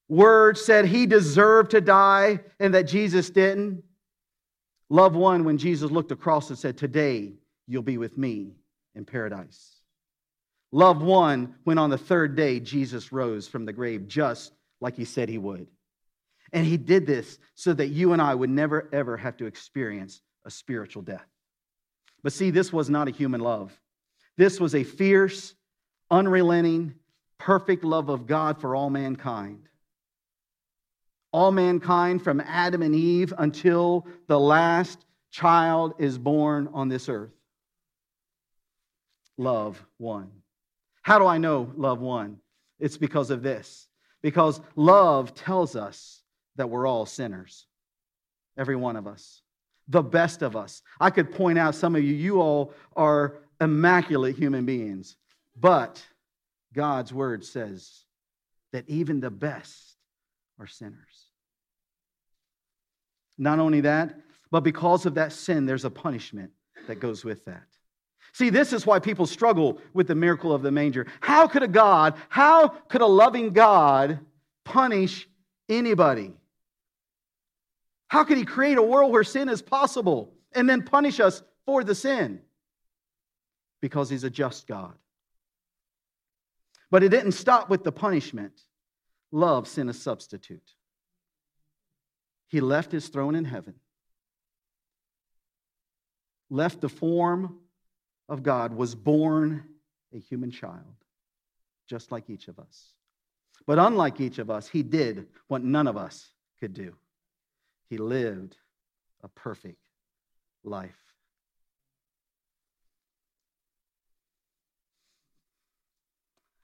word 0.09 0.57
said 0.57 0.85
he 0.85 1.05
deserved 1.05 1.71
to 1.71 1.81
die 1.81 2.39
and 2.59 2.73
that 2.73 2.83
Jesus 2.83 3.29
didn't. 3.29 3.83
Love 4.89 5.15
won 5.15 5.43
when 5.43 5.57
Jesus 5.57 5.91
looked 5.91 6.11
across 6.11 6.49
and 6.49 6.57
said, 6.57 6.77
Today 6.77 7.33
you'll 7.67 7.81
be 7.81 7.97
with 7.97 8.17
me 8.17 8.55
in 8.95 9.05
paradise. 9.05 9.81
Love 10.71 11.01
won 11.01 11.55
when 11.63 11.77
on 11.77 11.89
the 11.89 11.97
third 11.97 12.35
day 12.35 12.59
Jesus 12.59 13.11
rose 13.11 13.47
from 13.47 13.65
the 13.65 13.73
grave 13.73 14.07
just 14.07 14.53
like 14.79 14.95
he 14.95 15.05
said 15.05 15.29
he 15.29 15.37
would. 15.37 15.67
And 16.53 16.65
he 16.65 16.77
did 16.77 17.05
this 17.05 17.39
so 17.55 17.73
that 17.73 17.87
you 17.87 18.13
and 18.13 18.21
I 18.21 18.33
would 18.33 18.49
never, 18.49 18.89
ever 18.93 19.17
have 19.17 19.35
to 19.37 19.45
experience 19.45 20.21
a 20.45 20.51
spiritual 20.51 21.01
death. 21.01 21.25
But 22.23 22.33
see, 22.33 22.51
this 22.51 22.71
was 22.71 22.89
not 22.89 23.07
a 23.07 23.11
human 23.11 23.41
love. 23.41 23.77
This 24.37 24.59
was 24.59 24.75
a 24.75 24.83
fierce, 24.83 25.55
unrelenting, 26.09 26.93
perfect 27.37 27.83
love 27.83 28.09
of 28.09 28.27
God 28.27 28.61
for 28.61 28.75
all 28.75 28.89
mankind 28.89 29.67
all 31.37 31.51
mankind 31.51 32.23
from 32.23 32.41
Adam 32.41 32.81
and 32.81 32.95
Eve 32.95 33.31
until 33.37 34.07
the 34.25 34.39
last 34.39 35.05
child 35.29 35.93
is 35.99 36.17
born 36.17 36.67
on 36.73 36.89
this 36.89 37.07
earth. 37.09 37.35
Love 39.37 39.85
won. 39.99 40.31
How 41.03 41.19
do 41.19 41.27
I 41.27 41.37
know 41.37 41.71
love 41.75 42.01
won? 42.01 42.39
It's 42.79 42.97
because 42.97 43.29
of 43.29 43.43
this. 43.43 43.87
Because 44.23 44.59
love 44.75 45.35
tells 45.35 45.75
us 45.75 46.23
that 46.55 46.71
we're 46.71 46.87
all 46.87 47.05
sinners, 47.05 47.67
every 48.57 48.75
one 48.75 48.95
of 48.95 49.05
us, 49.05 49.43
the 49.87 50.01
best 50.01 50.41
of 50.41 50.55
us. 50.55 50.81
I 50.99 51.11
could 51.11 51.31
point 51.31 51.59
out 51.59 51.75
some 51.75 51.95
of 51.95 52.03
you, 52.03 52.15
you 52.15 52.41
all 52.41 52.73
are 52.95 53.35
immaculate 53.61 54.35
human 54.35 54.65
beings, 54.65 55.17
but 55.55 56.03
God's 56.73 57.13
word 57.13 57.45
says 57.45 58.05
that 58.73 58.89
even 58.89 59.19
the 59.19 59.29
best 59.29 59.97
are 60.59 60.65
sinners. 60.65 61.16
Not 63.37 63.59
only 63.59 63.81
that, 63.81 64.15
but 64.51 64.61
because 64.61 65.05
of 65.05 65.15
that 65.15 65.31
sin, 65.31 65.65
there's 65.65 65.85
a 65.85 65.89
punishment 65.89 66.51
that 66.87 66.95
goes 66.95 67.23
with 67.23 67.45
that. 67.45 67.65
See, 68.33 68.49
this 68.49 68.71
is 68.73 68.85
why 68.85 68.99
people 68.99 69.25
struggle 69.25 69.81
with 69.93 70.07
the 70.07 70.15
miracle 70.15 70.53
of 70.53 70.61
the 70.61 70.71
manger. 70.71 71.07
How 71.21 71.47
could 71.47 71.63
a 71.63 71.67
God, 71.67 72.15
how 72.29 72.67
could 72.67 73.01
a 73.01 73.07
loving 73.07 73.51
God 73.51 74.19
punish 74.63 75.27
anybody? 75.67 76.33
How 78.07 78.23
could 78.23 78.37
he 78.37 78.45
create 78.45 78.77
a 78.77 78.83
world 78.83 79.11
where 79.11 79.23
sin 79.23 79.49
is 79.49 79.61
possible 79.61 80.33
and 80.53 80.69
then 80.69 80.83
punish 80.83 81.19
us 81.19 81.41
for 81.65 81.83
the 81.83 81.95
sin? 81.95 82.41
Because 83.81 84.09
he's 84.09 84.23
a 84.23 84.29
just 84.29 84.67
God. 84.67 84.93
But 86.89 87.03
it 87.03 87.09
didn't 87.09 87.33
stop 87.33 87.69
with 87.69 87.83
the 87.83 87.91
punishment. 87.91 88.61
Love 89.31 89.67
sent 89.67 89.89
a 89.89 89.93
substitute. 89.93 90.73
He 92.47 92.61
left 92.61 92.91
his 92.91 93.09
throne 93.09 93.35
in 93.35 93.45
heaven, 93.45 93.75
left 96.49 96.81
the 96.81 96.89
form 96.89 97.59
of 98.29 98.43
God, 98.43 98.73
was 98.73 98.95
born 98.95 99.65
a 100.13 100.19
human 100.19 100.51
child, 100.51 100.95
just 101.89 102.11
like 102.11 102.29
each 102.29 102.47
of 102.47 102.59
us. 102.59 102.93
But 103.65 103.79
unlike 103.79 104.21
each 104.21 104.39
of 104.39 104.49
us, 104.49 104.67
he 104.67 104.81
did 104.81 105.27
what 105.47 105.63
none 105.63 105.87
of 105.87 105.97
us 105.97 106.29
could 106.59 106.73
do. 106.73 106.95
He 107.89 107.97
lived 107.97 108.55
a 109.21 109.27
perfect 109.27 109.83
life. 110.63 110.95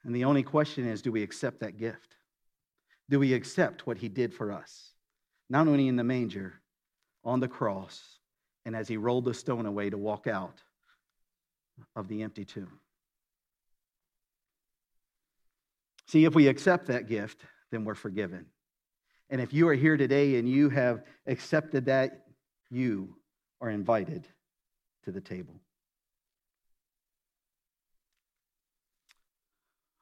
And 0.06 0.15
the 0.15 0.26
only 0.26 0.43
question 0.43 0.88
is 0.88 1.02
do 1.02 1.12
we 1.12 1.24
accept 1.24 1.60
that 1.62 1.78
gift? 1.78 2.15
Do 3.10 3.19
we 3.19 3.34
accept 3.34 3.86
what 3.86 3.98
he 3.98 4.10
did 4.10 4.34
for 4.34 4.52
us? 4.52 4.93
Not 5.54 5.68
only 5.68 5.88
in 5.88 5.96
the 5.96 6.04
manger, 6.04 6.60
on 7.24 7.39
the 7.39 7.48
cross, 7.48 8.18
and 8.66 8.76
as 8.76 8.88
he 8.88 8.98
rolled 8.98 9.24
the 9.24 9.36
stone 9.36 9.68
away 9.68 9.88
to 9.88 10.00
walk 10.00 10.26
out 10.26 10.63
of 11.96 12.08
the 12.08 12.24
empty 12.24 12.44
tomb. 12.44 12.80
See, 16.08 16.26
if 16.26 16.34
we 16.34 16.48
accept 16.48 16.88
that 16.88 17.08
gift, 17.08 17.44
then 17.70 17.86
we're 17.86 17.94
forgiven. 17.94 18.48
And 19.30 19.39
if 19.39 19.54
you 19.54 19.68
are 19.68 19.76
here 19.76 19.96
today 19.96 20.38
and 20.38 20.50
you 20.50 20.70
have 20.70 21.04
accepted 21.28 21.86
that, 21.86 22.26
you 22.72 23.16
are 23.62 23.70
invited 23.70 24.28
to 25.06 25.12
the 25.12 25.22
table. 25.22 25.60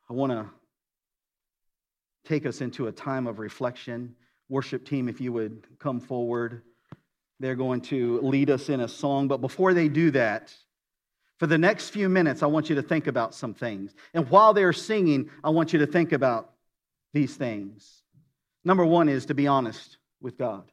I 0.10 0.14
want 0.14 0.32
to 0.32 0.46
take 2.24 2.46
us 2.46 2.62
into 2.62 2.88
a 2.88 2.92
time 2.94 3.28
of 3.28 3.38
reflection 3.38 4.16
Worship 4.52 4.86
team, 4.86 5.08
if 5.08 5.22
you 5.22 5.32
would 5.32 5.66
come 5.80 6.02
forward. 6.02 6.62
They're 7.40 7.56
going 7.56 7.80
to 7.84 8.20
lead 8.20 8.50
us 8.50 8.68
in 8.68 8.82
a 8.82 8.88
song. 8.88 9.30
But 9.30 9.38
before 9.38 9.74
they 9.74 9.88
do 9.88 10.12
that, 10.12 10.54
for 11.40 11.48
the 11.48 11.58
next 11.58 11.90
few 11.90 12.10
minutes, 12.10 12.44
I 12.44 12.48
want 12.48 12.70
you 12.70 12.76
to 12.76 12.82
think 12.82 13.08
about 13.08 13.34
some 13.34 13.54
things. 13.54 13.96
And 14.14 14.30
while 14.30 14.54
they're 14.54 14.74
singing, 14.74 15.30
I 15.42 15.52
want 15.52 15.72
you 15.72 15.80
to 15.80 15.88
think 15.88 16.12
about 16.12 16.52
these 17.14 17.34
things. 17.34 18.04
Number 18.66 18.86
one 18.86 19.08
is 19.08 19.28
to 19.28 19.34
be 19.34 19.48
honest 19.48 19.98
with 20.20 20.38
God. 20.38 20.70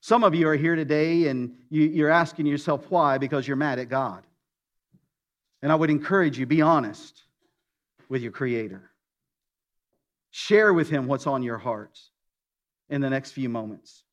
Some 0.00 0.24
of 0.24 0.34
you 0.34 0.48
are 0.48 0.56
here 0.56 0.74
today 0.74 1.26
and 1.28 1.54
you, 1.68 2.06
are 2.06 2.10
asking 2.10 2.46
yourself 2.46 2.90
why, 2.90 3.18
because 3.18 3.46
you're 3.46 3.58
mad 3.58 3.78
at 3.78 3.90
God. 3.90 4.24
And 5.60 5.70
I 5.70 5.74
would 5.74 5.90
encourage 5.90 6.38
you, 6.38 6.46
be 6.46 6.62
honest 6.62 7.22
with 8.08 8.22
your 8.22 8.32
Creator. 8.32 8.90
Share 10.38 10.74
with 10.74 10.90
Him 10.90 11.06
what's 11.06 11.26
on 11.26 11.42
your 11.42 11.56
heart 11.56 11.98
in 12.90 13.00
the 13.00 13.08
next 13.08 13.30
few 13.30 13.48
moments. 13.48 14.04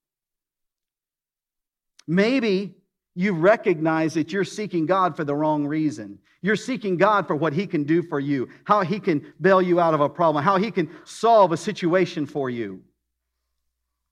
Maybe 2.07 2.75
you 3.13 3.33
recognize 3.33 4.13
that 4.13 4.31
you're 4.31 4.45
seeking 4.45 4.85
God 4.85 5.17
for 5.17 5.25
the 5.25 5.35
wrong 5.35 5.67
reason. 5.67 6.19
You're 6.41 6.55
seeking 6.55 6.95
God 6.95 7.27
for 7.27 7.35
what 7.35 7.51
He 7.51 7.67
can 7.67 7.83
do 7.83 8.01
for 8.01 8.21
you, 8.21 8.47
how 8.63 8.83
He 8.83 9.01
can 9.01 9.33
bail 9.41 9.61
you 9.61 9.81
out 9.81 9.93
of 9.93 9.99
a 9.99 10.07
problem, 10.07 10.45
how 10.45 10.55
He 10.55 10.71
can 10.71 10.89
solve 11.03 11.51
a 11.51 11.57
situation 11.57 12.25
for 12.25 12.49
you. 12.49 12.81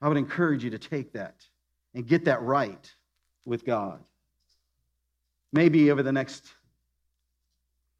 I 0.01 0.09
would 0.09 0.17
encourage 0.17 0.65
you 0.65 0.69
to 0.71 0.79
take 0.79 1.13
that 1.13 1.35
and 1.95 2.05
get 2.05 2.25
that 2.25 2.41
right 2.41 2.93
with 3.45 3.65
God. 3.65 4.03
Maybe 5.53 5.89
over 5.89 6.03
the 6.03 6.11
next 6.11 6.45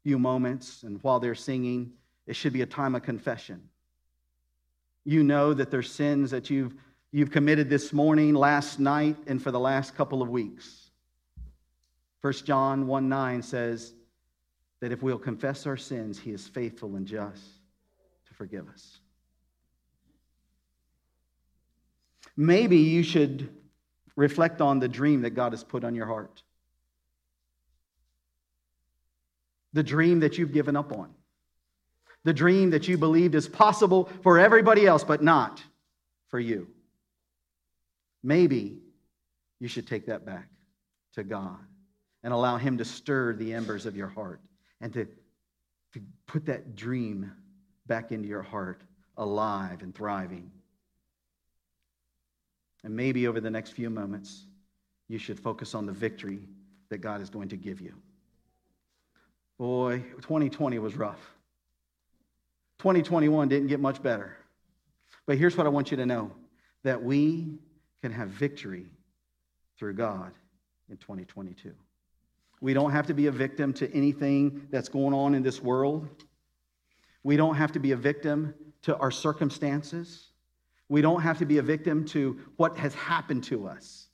few 0.02 0.18
moments 0.18 0.82
and 0.82 1.02
while 1.02 1.18
they're 1.18 1.34
singing, 1.34 1.92
it 2.26 2.36
should 2.36 2.52
be 2.52 2.60
a 2.60 2.66
time 2.66 2.94
of 2.94 3.02
confession. 3.02 3.70
You 5.04 5.24
know 5.24 5.52
that 5.54 5.70
there's 5.70 5.90
sins 5.90 6.30
that 6.30 6.50
you've, 6.50 6.74
you've 7.10 7.30
committed 7.30 7.68
this 7.68 7.92
morning, 7.92 8.34
last 8.34 8.78
night, 8.78 9.16
and 9.26 9.42
for 9.42 9.50
the 9.50 9.60
last 9.60 9.96
couple 9.96 10.22
of 10.22 10.28
weeks. 10.28 10.90
1 12.20 12.32
John 12.44 12.86
1 12.86 13.08
9 13.08 13.42
says 13.42 13.94
that 14.80 14.92
if 14.92 15.02
we'll 15.02 15.18
confess 15.18 15.66
our 15.66 15.76
sins, 15.76 16.18
he 16.18 16.30
is 16.30 16.46
faithful 16.46 16.94
and 16.96 17.06
just 17.06 17.44
to 18.26 18.34
forgive 18.34 18.68
us. 18.68 19.00
Maybe 22.36 22.78
you 22.78 23.02
should 23.02 23.52
reflect 24.14 24.60
on 24.60 24.78
the 24.78 24.88
dream 24.88 25.22
that 25.22 25.30
God 25.30 25.52
has 25.52 25.64
put 25.64 25.84
on 25.84 25.94
your 25.94 26.06
heart, 26.06 26.42
the 29.72 29.82
dream 29.82 30.20
that 30.20 30.38
you've 30.38 30.52
given 30.52 30.76
up 30.76 30.92
on 30.92 31.12
the 32.24 32.32
dream 32.32 32.70
that 32.70 32.88
you 32.88 32.96
believed 32.96 33.34
is 33.34 33.48
possible 33.48 34.08
for 34.22 34.38
everybody 34.38 34.86
else, 34.86 35.04
but 35.04 35.22
not 35.22 35.62
for 36.28 36.38
you. 36.38 36.68
Maybe 38.22 38.78
you 39.58 39.68
should 39.68 39.86
take 39.86 40.06
that 40.06 40.24
back 40.24 40.48
to 41.14 41.24
God 41.24 41.58
and 42.22 42.32
allow 42.32 42.56
Him 42.56 42.78
to 42.78 42.84
stir 42.84 43.34
the 43.34 43.52
embers 43.52 43.86
of 43.86 43.96
your 43.96 44.08
heart 44.08 44.40
and 44.80 44.92
to, 44.92 45.06
to 45.94 46.00
put 46.26 46.46
that 46.46 46.76
dream 46.76 47.32
back 47.86 48.12
into 48.12 48.28
your 48.28 48.42
heart 48.42 48.82
alive 49.16 49.82
and 49.82 49.94
thriving. 49.94 50.50
And 52.84 52.94
maybe 52.94 53.26
over 53.26 53.40
the 53.40 53.50
next 53.50 53.70
few 53.70 53.90
moments, 53.90 54.44
you 55.08 55.18
should 55.18 55.38
focus 55.38 55.74
on 55.74 55.86
the 55.86 55.92
victory 55.92 56.48
that 56.88 56.98
God 56.98 57.20
is 57.20 57.30
going 57.30 57.48
to 57.48 57.56
give 57.56 57.80
you. 57.80 57.94
Boy, 59.58 59.98
2020 60.22 60.78
was 60.78 60.96
rough. 60.96 61.20
2021 62.82 63.46
didn't 63.46 63.68
get 63.68 63.78
much 63.78 64.02
better. 64.02 64.36
But 65.24 65.38
here's 65.38 65.56
what 65.56 65.68
I 65.68 65.70
want 65.70 65.92
you 65.92 65.96
to 65.98 66.04
know 66.04 66.32
that 66.82 67.00
we 67.00 67.60
can 68.02 68.10
have 68.10 68.26
victory 68.26 68.86
through 69.78 69.94
God 69.94 70.32
in 70.90 70.96
2022. 70.96 71.74
We 72.60 72.74
don't 72.74 72.90
have 72.90 73.06
to 73.06 73.14
be 73.14 73.28
a 73.28 73.30
victim 73.30 73.72
to 73.74 73.88
anything 73.94 74.66
that's 74.72 74.88
going 74.88 75.14
on 75.14 75.36
in 75.36 75.44
this 75.44 75.62
world. 75.62 76.08
We 77.22 77.36
don't 77.36 77.54
have 77.54 77.70
to 77.70 77.78
be 77.78 77.92
a 77.92 77.96
victim 77.96 78.52
to 78.82 78.96
our 78.96 79.12
circumstances. 79.12 80.32
We 80.88 81.02
don't 81.02 81.22
have 81.22 81.38
to 81.38 81.46
be 81.46 81.58
a 81.58 81.62
victim 81.62 82.04
to 82.06 82.40
what 82.56 82.76
has 82.78 82.94
happened 82.94 83.44
to 83.44 83.68
us. 83.68 84.08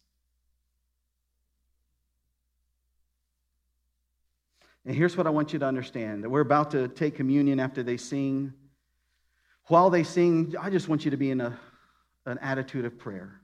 And 4.85 4.95
here's 4.95 5.17
what 5.17 5.27
I 5.27 5.31
want 5.31 5.53
you 5.53 5.59
to 5.59 5.67
understand 5.67 6.25
that 6.25 6.31
we're 6.31 6.41
about 6.41 6.71
to 6.73 6.89
take 6.89 7.15
communion 7.15 7.61
after 7.61 7.83
they 7.83 7.97
sing. 7.97 8.53
While 9.67 9.91
they 9.91 10.03
sing, 10.03 10.55
I 10.61 10.71
just 10.71 10.89
want 10.89 11.05
you 11.05 11.11
to 11.11 11.17
be 11.17 11.31
in 11.31 11.41
a, 11.41 11.59
an 12.27 12.39
attitude 12.39 12.85
of 12.85 12.99
prayer. 12.99 13.41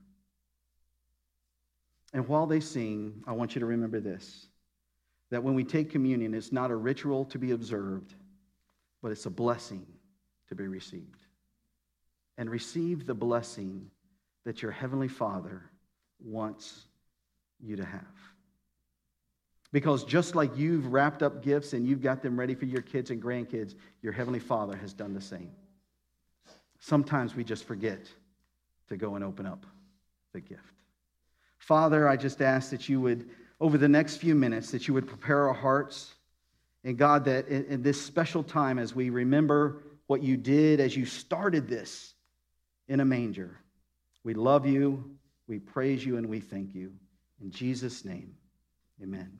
And 2.13 2.27
while 2.27 2.47
they 2.47 2.61
sing, 2.61 3.23
I 3.27 3.33
want 3.33 3.55
you 3.55 3.59
to 3.59 3.65
remember 3.65 3.99
this 3.99 4.47
that 5.31 5.43
when 5.43 5.55
we 5.55 5.63
take 5.63 5.89
communion, 5.89 6.33
it's 6.33 6.51
not 6.51 6.71
a 6.71 6.75
ritual 6.75 7.25
to 7.25 7.39
be 7.39 7.51
observed, 7.51 8.13
but 9.01 9.11
it's 9.11 9.25
a 9.25 9.29
blessing 9.29 9.85
to 10.47 10.55
be 10.55 10.67
received. 10.67 11.23
And 12.37 12.49
receive 12.49 13.05
the 13.05 13.15
blessing 13.15 13.89
that 14.45 14.61
your 14.61 14.71
Heavenly 14.71 15.07
Father 15.07 15.63
wants 16.23 16.87
you 17.59 17.75
to 17.75 17.85
have. 17.85 18.34
Because 19.75 20.05
just 20.05 20.35
like 20.35 20.55
you've 20.55 20.87
wrapped 20.93 21.21
up 21.21 21.43
gifts 21.43 21.73
and 21.73 21.85
you've 21.85 22.01
got 22.01 22.21
them 22.21 22.39
ready 22.39 22.55
for 22.55 22.63
your 22.63 22.81
kids 22.81 23.11
and 23.11 23.21
grandkids, 23.21 23.75
your 24.01 24.13
Heavenly 24.13 24.39
Father 24.39 24.77
has 24.77 24.93
done 24.93 25.13
the 25.13 25.19
same. 25.19 25.51
Sometimes 26.79 27.35
we 27.35 27.43
just 27.43 27.65
forget 27.65 28.09
to 28.87 28.95
go 28.95 29.15
and 29.15 29.23
open 29.25 29.45
up 29.45 29.65
the 30.31 30.39
gift. 30.39 30.61
Father, 31.57 32.07
I 32.07 32.15
just 32.15 32.41
ask 32.41 32.69
that 32.69 32.87
you 32.87 33.01
would, 33.01 33.29
over 33.59 33.77
the 33.77 33.89
next 33.89 34.15
few 34.15 34.33
minutes, 34.33 34.71
that 34.71 34.87
you 34.87 34.93
would 34.93 35.09
prepare 35.09 35.49
our 35.49 35.53
hearts. 35.53 36.13
And 36.85 36.97
God, 36.97 37.25
that 37.25 37.49
in, 37.49 37.83
this 37.83 38.01
special 38.01 38.43
time, 38.43 38.79
as 38.79 38.95
we 38.95 39.09
remember 39.09 39.83
what 40.07 40.23
you 40.23 40.37
did 40.37 40.79
as 40.79 40.95
you 40.95 41.05
started 41.05 41.67
this 41.67 42.13
in 42.87 43.01
a 43.01 43.05
manger, 43.05 43.59
we 44.23 44.35
love 44.35 44.65
you, 44.65 45.17
we 45.49 45.59
praise 45.59 46.05
you, 46.05 46.15
and 46.15 46.27
we 46.27 46.39
thank 46.39 46.73
you. 46.73 46.93
In 47.41 47.51
Jesus' 47.51 48.05
name, 48.05 48.35
amen. 49.03 49.37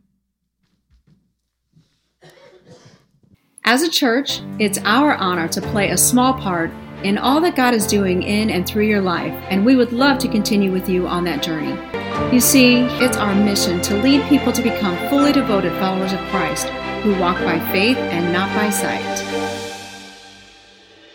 As 3.67 3.82
a 3.82 3.89
church, 3.89 4.41
it's 4.60 4.78
our 4.86 5.15
honor 5.15 5.47
to 5.47 5.60
play 5.60 5.89
a 5.89 5.97
small 5.97 6.36
part 6.36 6.69
in 7.01 7.17
all 7.17 7.41
that 7.41 7.56
God 7.56 7.73
is 7.73 7.88
doing 7.88 8.21
in 8.21 8.51
and 8.51 8.63
through 8.63 8.86
your 8.86 9.01
life, 9.01 9.34
and 9.49 9.65
we 9.65 9.75
would 9.75 9.91
love 9.91 10.19
to 10.19 10.28
continue 10.28 10.71
with 10.71 10.88
you 10.88 11.08
on 11.08 11.23
that 11.23 11.41
journey. 11.41 11.75
You 12.32 12.39
see, 12.39 12.82
it's 13.01 13.17
our 13.17 13.34
mission 13.34 13.82
to 13.82 13.97
lead 14.04 14.23
people 14.30 14.51
to 14.51 14.62
become 14.62 14.95
fully 15.10 15.32
devoted 15.32 15.71
followers 15.80 16.13
of 16.13 16.19
Christ 16.30 16.67
who 17.01 17.19
walk 17.19 17.38
by 17.43 17.60
faith 17.71 17.97
and 17.97 18.32
not 18.32 18.56
by 18.56 18.69
sight. 18.69 19.01